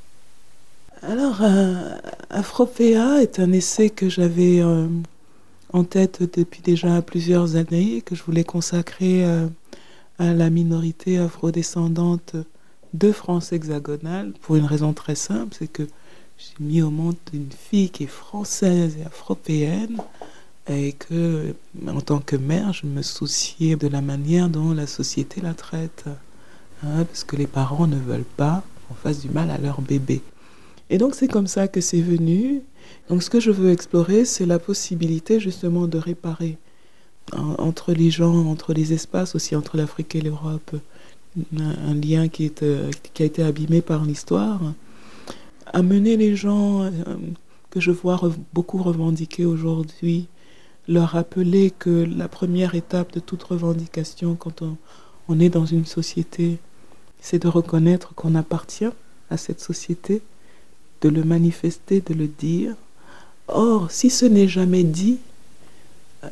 Alors, 1.02 1.42
euh, 1.42 1.96
Afropéa 2.30 3.22
est 3.22 3.38
un 3.38 3.52
essai 3.52 3.90
que 3.90 4.08
j'avais 4.08 4.60
euh, 4.60 4.86
en 5.72 5.84
tête 5.84 6.22
depuis 6.36 6.62
déjà 6.62 7.00
plusieurs 7.02 7.56
années, 7.56 8.02
que 8.02 8.14
je 8.14 8.22
voulais 8.22 8.44
consacrer 8.44 9.24
euh, 9.24 9.46
à 10.18 10.32
la 10.32 10.50
minorité 10.50 11.18
afrodescendante 11.18 12.36
de 12.92 13.12
France 13.12 13.52
hexagonale, 13.52 14.32
pour 14.42 14.56
une 14.56 14.64
raison 14.64 14.92
très 14.92 15.14
simple, 15.14 15.54
c'est 15.58 15.70
que 15.70 15.86
j'ai 16.38 16.64
mis 16.64 16.82
au 16.82 16.90
monde 16.90 17.16
une 17.32 17.52
fille 17.52 17.90
qui 17.90 18.04
est 18.04 18.06
française 18.06 18.96
et 19.00 19.06
afropéenne 19.06 19.98
et 20.68 20.92
que, 20.92 21.54
en 21.86 22.00
tant 22.00 22.20
que 22.20 22.36
mère, 22.36 22.72
je 22.72 22.86
me 22.86 23.02
souciais 23.02 23.76
de 23.76 23.88
la 23.88 24.00
manière 24.00 24.48
dont 24.48 24.72
la 24.72 24.86
société 24.86 25.40
la 25.40 25.54
traite. 25.54 26.04
Hein, 26.82 27.04
parce 27.04 27.24
que 27.24 27.36
les 27.36 27.46
parents 27.46 27.86
ne 27.86 27.96
veulent 27.96 28.24
pas 28.36 28.62
qu'on 28.88 28.94
fasse 28.94 29.20
du 29.20 29.28
mal 29.28 29.50
à 29.50 29.58
leur 29.58 29.82
bébé. 29.82 30.22
Et 30.88 30.98
donc 30.98 31.14
c'est 31.14 31.28
comme 31.28 31.46
ça 31.46 31.68
que 31.68 31.80
c'est 31.80 32.00
venu. 32.00 32.62
Donc 33.08 33.22
ce 33.22 33.30
que 33.30 33.38
je 33.38 33.50
veux 33.50 33.70
explorer, 33.70 34.24
c'est 34.24 34.46
la 34.46 34.58
possibilité 34.58 35.40
justement 35.40 35.86
de 35.86 35.98
réparer 35.98 36.58
entre 37.32 37.92
les 37.92 38.10
gens, 38.10 38.46
entre 38.46 38.72
les 38.72 38.92
espaces, 38.92 39.34
aussi 39.34 39.54
entre 39.54 39.76
l'Afrique 39.76 40.16
et 40.16 40.20
l'Europe, 40.20 40.74
un, 41.56 41.94
lien 41.94 42.26
euh, 42.62 42.90
qui 43.12 43.22
a 43.22 43.26
été 43.26 43.42
abîmé 43.42 43.82
par 43.82 44.04
l'histoire. 44.04 44.60
Amener 45.66 46.16
les 46.16 46.34
gens 46.34 46.82
euh, 46.82 46.90
que 47.70 47.78
je 47.78 47.92
vois 47.92 48.20
beaucoup 48.52 48.82
revendiquer 48.82 49.44
aujourd'hui 49.44 50.26
leur 50.90 51.10
rappeler 51.10 51.70
que 51.70 52.04
la 52.16 52.26
première 52.26 52.74
étape 52.74 53.12
de 53.12 53.20
toute 53.20 53.44
revendication 53.44 54.34
quand 54.34 54.62
on, 55.28 55.38
est 55.38 55.48
dans 55.48 55.64
une 55.64 55.86
société, 55.86 56.58
c'est 57.20 57.40
de 57.40 57.46
reconnaître 57.46 58.12
qu'on 58.16 58.34
appartient 58.34 58.90
à 59.30 59.36
cette 59.36 59.60
société, 59.60 60.20
de 61.02 61.08
le 61.08 61.22
manifester, 61.22 62.00
de 62.00 62.12
le 62.12 62.26
dire. 62.26 62.74
Or, 63.46 63.92
si 63.92 64.10
ce 64.10 64.26
n'est 64.26 64.48
jamais 64.48 64.82
dit, 64.82 65.18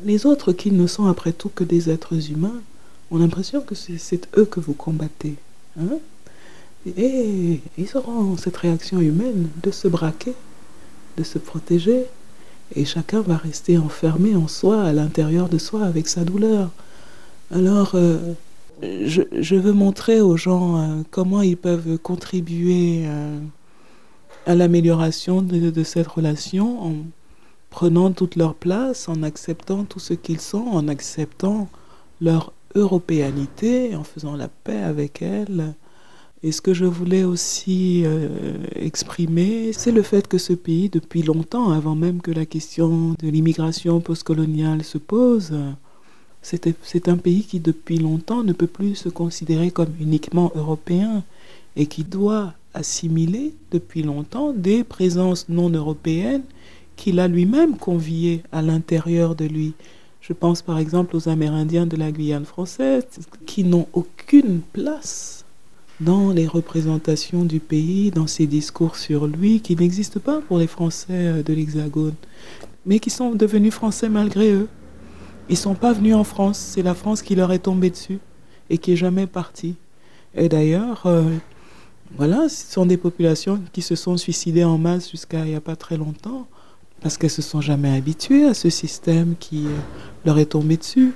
les 0.03 0.25
autres 0.25 0.51
qui 0.51 0.71
ne 0.71 0.87
sont 0.87 1.05
après 1.05 1.31
tout 1.31 1.49
que 1.49 1.63
des 1.63 1.89
êtres 1.89 2.29
humains 2.29 2.61
ont 3.11 3.17
l'impression 3.17 3.61
que 3.61 3.75
c'est 3.75 4.27
eux 4.37 4.45
que 4.45 4.59
vous 4.59 4.73
combattez. 4.73 5.35
Hein. 5.79 5.99
Et 6.97 7.61
ils 7.77 7.95
auront 7.97 8.35
cette 8.35 8.57
réaction 8.57 8.99
humaine 8.99 9.47
de 9.63 9.71
se 9.71 9.87
braquer, 9.87 10.33
de 11.15 11.23
se 11.23 11.39
protéger, 11.39 12.07
et 12.75 12.85
chacun 12.85 13.21
va 13.21 13.37
rester 13.37 13.77
enfermé 13.77 14.35
en 14.35 14.47
soi, 14.47 14.83
à 14.83 14.93
l'intérieur 14.93 15.49
de 15.49 15.57
soi, 15.57 15.83
avec 15.83 16.07
sa 16.07 16.23
douleur. 16.23 16.69
Alors, 17.51 17.91
euh, 17.95 18.33
je, 18.81 19.55
veux 19.55 19.73
montrer 19.73 20.21
aux 20.21 20.37
gens 20.37 20.77
euh, 20.77 21.01
comment 21.09 21.41
ils 21.41 21.57
peuvent 21.57 21.97
contribuer 21.97 23.03
euh, 23.05 23.39
à 24.45 24.55
l'amélioration 24.55 25.41
de, 25.41 25.83
cette 25.83 26.07
relation 26.07 26.85
en 26.85 26.93
prenant 27.69 28.11
toute 28.11 28.35
leur 28.35 28.55
place, 28.55 29.09
en 29.09 29.23
acceptant 29.23 29.83
tout 29.83 29.99
ce 29.99 30.13
qu'ils 30.13 30.39
sont, 30.39 30.65
en 30.71 30.87
acceptant 30.87 31.67
leur 32.21 32.53
européanité, 32.75 33.95
en 33.95 34.03
faisant 34.03 34.35
la 34.35 34.47
paix 34.47 34.81
avec 34.81 35.21
elle. 35.21 35.73
Et 36.41 36.53
ce 36.53 36.61
que 36.61 36.73
je 36.73 36.85
voulais 36.85 37.25
aussi 37.25 38.03
euh, 38.05 38.29
exprimer, 38.75 39.73
c'est 39.73 39.91
le 39.91 40.03
fait 40.03 40.25
que 40.27 40.37
ce 40.37 40.53
pays, 40.53 40.87
depuis 40.87 41.21
longtemps, 41.21 41.71
avant 41.71 41.95
même 41.95 42.21
que 42.21 42.31
la 42.31 42.45
question 42.45 43.15
de 43.19 43.27
l'immigration 43.27 43.99
postcoloniale 43.99 44.83
se 44.83 44.97
pose, 44.97 45.53
c'est 46.41 47.09
un 47.09 47.17
pays 47.17 47.43
qui 47.43 47.59
depuis 47.59 47.97
longtemps 47.97 48.43
ne 48.43 48.53
peut 48.53 48.67
plus 48.67 48.95
se 48.95 49.09
considérer 49.09 49.71
comme 49.71 49.93
uniquement 49.99 50.53
européen 50.55 51.23
et 51.75 51.85
qui 51.85 52.05
doit 52.05 52.53
assimiler 52.73 53.53
depuis 53.71 54.03
longtemps 54.03 54.53
des 54.53 54.85
présences 54.85 55.49
non 55.49 55.69
européennes 55.69 56.43
qu'il 56.95 57.19
a 57.19 57.27
lui-même 57.27 57.77
conviées 57.77 58.43
à 58.53 58.61
l'intérieur 58.61 59.35
de 59.35 59.45
lui. 59.45 59.73
Je 60.21 60.33
pense 60.33 60.61
par 60.61 60.79
exemple 60.79 61.15
aux 61.15 61.27
Amérindiens 61.27 61.85
de 61.85 61.97
la 61.97 62.11
Guyane 62.11 62.45
française 62.45 63.05
qui 63.45 63.63
n'ont 63.63 63.87
aucune 63.93 64.61
place 64.73 65.38
dans 66.01 66.31
les 66.31 66.47
représentations 66.47 67.43
du 67.43 67.59
pays, 67.59 68.11
dans 68.11 68.27
ses 68.27 68.47
discours 68.47 68.95
sur 68.95 69.27
lui, 69.27 69.59
qui 69.61 69.75
n'existent 69.75 70.19
pas 70.19 70.41
pour 70.41 70.57
les 70.57 70.67
Français 70.67 71.07
euh, 71.09 71.43
de 71.43 71.53
l'Hexagone, 71.53 72.15
mais 72.85 72.99
qui 72.99 73.09
sont 73.09 73.35
devenus 73.35 73.73
Français 73.73 74.09
malgré 74.09 74.51
eux. 74.53 74.67
Ils 75.49 75.53
ne 75.53 75.57
sont 75.57 75.75
pas 75.75 75.93
venus 75.93 76.15
en 76.15 76.23
France, 76.23 76.57
c'est 76.57 76.83
la 76.83 76.93
France 76.93 77.21
qui 77.21 77.35
leur 77.35 77.51
est 77.51 77.59
tombée 77.59 77.89
dessus 77.89 78.19
et 78.69 78.77
qui 78.77 78.93
est 78.93 78.97
jamais 78.97 79.27
partie. 79.27 79.75
Et 80.35 80.47
d'ailleurs, 80.47 81.05
euh, 81.07 81.23
voilà, 82.15 82.47
ce 82.49 82.71
sont 82.71 82.85
des 82.85 82.97
populations 82.97 83.59
qui 83.73 83.81
se 83.81 83.95
sont 83.95 84.15
suicidées 84.15 84.63
en 84.63 84.77
masse 84.77 85.09
jusqu'à 85.09 85.39
il 85.39 85.49
n'y 85.49 85.55
a 85.55 85.61
pas 85.61 85.75
très 85.75 85.97
longtemps, 85.97 86.47
parce 87.01 87.17
qu'elles 87.17 87.29
se 87.29 87.41
sont 87.41 87.61
jamais 87.61 87.95
habituées 87.95 88.45
à 88.45 88.53
ce 88.53 88.69
système 88.69 89.35
qui 89.39 89.65
euh, 89.65 89.77
leur 90.25 90.37
est 90.39 90.47
tombé 90.47 90.77
dessus. 90.77 91.13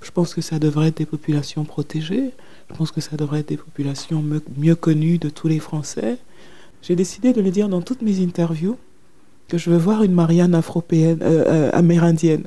Je 0.00 0.10
pense 0.10 0.34
que 0.34 0.40
ça 0.40 0.58
devrait 0.58 0.88
être 0.88 0.98
des 0.98 1.06
populations 1.06 1.64
protégées. 1.64 2.32
Je 2.72 2.78
pense 2.78 2.90
que 2.90 3.00
ça 3.02 3.16
devrait 3.16 3.40
être 3.40 3.48
des 3.48 3.56
populations 3.56 4.24
mieux 4.56 4.74
connues 4.74 5.18
de 5.18 5.28
tous 5.28 5.46
les 5.46 5.58
Français. 5.58 6.16
J'ai 6.80 6.96
décidé 6.96 7.32
de 7.32 7.40
le 7.40 7.50
dire 7.50 7.68
dans 7.68 7.82
toutes 7.82 8.02
mes 8.02 8.22
interviews 8.22 8.76
que 9.48 9.58
je 9.58 9.68
veux 9.68 9.76
voir 9.76 10.02
une 10.02 10.12
Marianne 10.12 10.54
afropéenne, 10.54 11.18
euh, 11.20 11.44
euh, 11.46 11.70
amérindienne. 11.74 12.44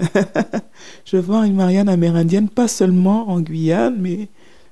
je 1.05 1.17
veux 1.17 1.21
voir 1.21 1.43
une 1.43 1.55
Marianne 1.55 1.89
amérindienne, 1.89 2.49
pas 2.49 2.67
seulement 2.67 3.29
en 3.29 3.39
Guyane, 3.39 3.97
mais 3.99 4.27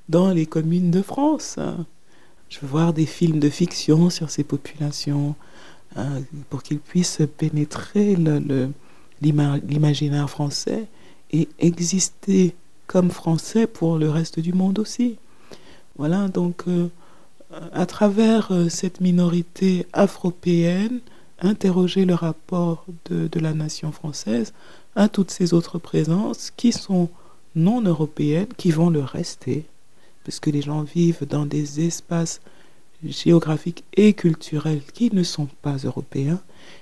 dans 0.08 0.30
les 0.30 0.44
communes 0.44 0.90
de 0.90 1.00
France. 1.00 1.56
Je 2.48 2.58
veux 2.60 2.66
voir 2.66 2.92
des 2.92 3.06
films 3.06 3.38
de 3.38 3.48
fiction 3.48 4.10
sur 4.10 4.30
ces 4.30 4.42
populations 4.42 5.36
hein, 5.96 6.20
pour 6.50 6.64
qu'ils 6.64 6.80
puissent 6.80 7.22
pénétrer 7.38 8.16
l'imaginaire 9.22 10.28
français 10.28 10.86
et 11.30 11.48
exister 11.60 12.56
comme 12.88 13.10
français 13.10 13.68
pour 13.68 13.98
le 13.98 14.10
reste 14.10 14.40
du 14.40 14.52
monde 14.52 14.80
aussi. 14.80 15.16
Voilà, 15.96 16.28
donc 16.28 16.64
euh, 16.66 16.88
à 17.72 17.86
travers 17.86 18.50
euh, 18.50 18.68
cette 18.68 19.00
minorité 19.00 19.86
afropéenne, 19.92 21.00
interroger 21.40 22.04
le 22.04 22.14
rapport 22.14 22.84
de, 23.10 23.28
de, 23.28 23.40
la 23.40 23.54
nation 23.54 23.92
française 23.92 24.52
à 24.96 25.08
toutes 25.08 25.30
ces 25.30 25.54
autres 25.54 25.78
présences 25.78 26.50
qui 26.56 26.72
sont 26.72 27.08
non 27.54 27.80
européennes, 27.80 28.48
qui 28.56 28.70
vont 28.70 28.90
le 28.90 29.02
rester, 29.02 29.66
puisque 30.24 30.46
les 30.46 30.62
gens 30.62 30.82
vivent 30.82 31.26
dans 31.28 31.46
des 31.46 31.86
espaces 31.86 32.40
géographiques 33.04 33.84
et 33.94 34.14
culturels 34.14 34.82
qui 34.92 35.14
ne 35.14 35.22
sont 35.22 35.48
pas 35.62 35.76
européens, 35.76 36.40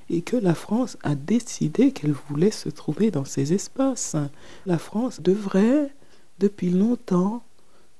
et 0.08 0.22
que 0.22 0.36
la 0.36 0.54
France 0.54 0.96
a 1.02 1.14
décidé 1.14 1.92
qu'elle 1.92 2.12
voulait 2.12 2.50
se 2.50 2.68
trouver 2.68 3.10
dans 3.10 3.24
ces 3.24 3.52
espaces. 3.52 4.16
La 4.66 4.78
France 4.78 5.20
devrait, 5.20 5.90
depuis 6.38 6.70
longtemps, 6.70 7.42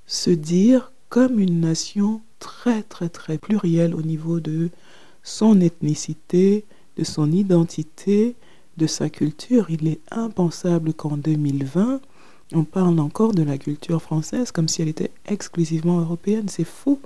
se 0.06 0.30
dire 0.30 0.92
comme 1.12 1.38
une 1.38 1.60
nation 1.60 2.22
très 2.38 2.82
très 2.82 3.10
très 3.10 3.36
plurielle 3.36 3.94
au 3.94 4.00
niveau 4.00 4.40
de 4.40 4.70
son 5.22 5.60
ethnicité, 5.60 6.64
de 6.96 7.04
son 7.04 7.30
identité, 7.30 8.34
de 8.78 8.86
sa 8.86 9.10
culture. 9.10 9.66
Il 9.68 9.88
est 9.88 10.00
impensable 10.10 10.94
qu'en 10.94 11.18
2020, 11.18 12.00
on 12.54 12.64
parle 12.64 12.98
encore 12.98 13.34
de 13.34 13.42
la 13.42 13.58
culture 13.58 14.00
française 14.00 14.52
comme 14.52 14.68
si 14.68 14.80
elle 14.80 14.88
était 14.88 15.10
exclusivement 15.26 16.00
européenne. 16.00 16.48
C'est 16.48 16.64
faux. 16.64 16.98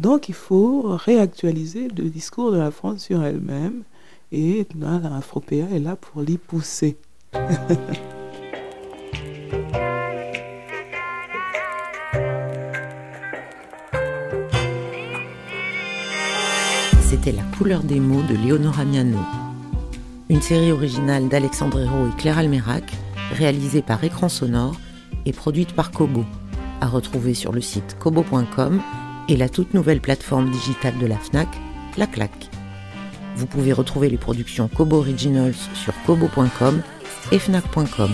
Donc 0.00 0.28
il 0.28 0.34
faut 0.34 0.82
réactualiser 0.94 1.88
le 1.88 2.10
discours 2.10 2.52
de 2.52 2.58
la 2.58 2.70
France 2.70 3.04
sur 3.04 3.24
elle-même 3.24 3.84
et 4.32 4.66
l'Afropéa 4.78 5.70
est 5.70 5.78
là 5.78 5.96
pour 5.96 6.20
l'y 6.20 6.36
pousser. 6.36 6.98
c'était 17.16 17.32
La 17.32 17.44
couleur 17.56 17.82
des 17.82 17.98
mots 17.98 18.22
de 18.22 18.34
Léonora 18.34 18.84
Miano. 18.84 19.18
Une 20.28 20.42
série 20.42 20.70
originale 20.70 21.28
d'Alexandre 21.28 21.80
Hérault 21.80 22.08
et 22.08 22.20
Claire 22.20 22.36
Almerac, 22.36 22.92
réalisée 23.32 23.80
par 23.80 24.04
Écran 24.04 24.28
Sonore 24.28 24.76
et 25.24 25.32
produite 25.32 25.72
par 25.72 25.92
Kobo, 25.92 26.26
à 26.82 26.88
retrouver 26.88 27.32
sur 27.32 27.52
le 27.52 27.62
site 27.62 27.96
kobo.com 27.98 28.82
et 29.30 29.36
la 29.36 29.48
toute 29.48 29.72
nouvelle 29.72 30.02
plateforme 30.02 30.50
digitale 30.50 30.98
de 30.98 31.06
la 31.06 31.16
FNAC, 31.16 31.48
La 31.96 32.06
Claque. 32.06 32.50
Vous 33.36 33.46
pouvez 33.46 33.72
retrouver 33.72 34.10
les 34.10 34.18
productions 34.18 34.68
Kobo 34.68 34.98
Originals 34.98 35.54
sur 35.74 35.94
kobo.com 36.04 36.82
et 37.32 37.38
fnac.com. 37.38 38.10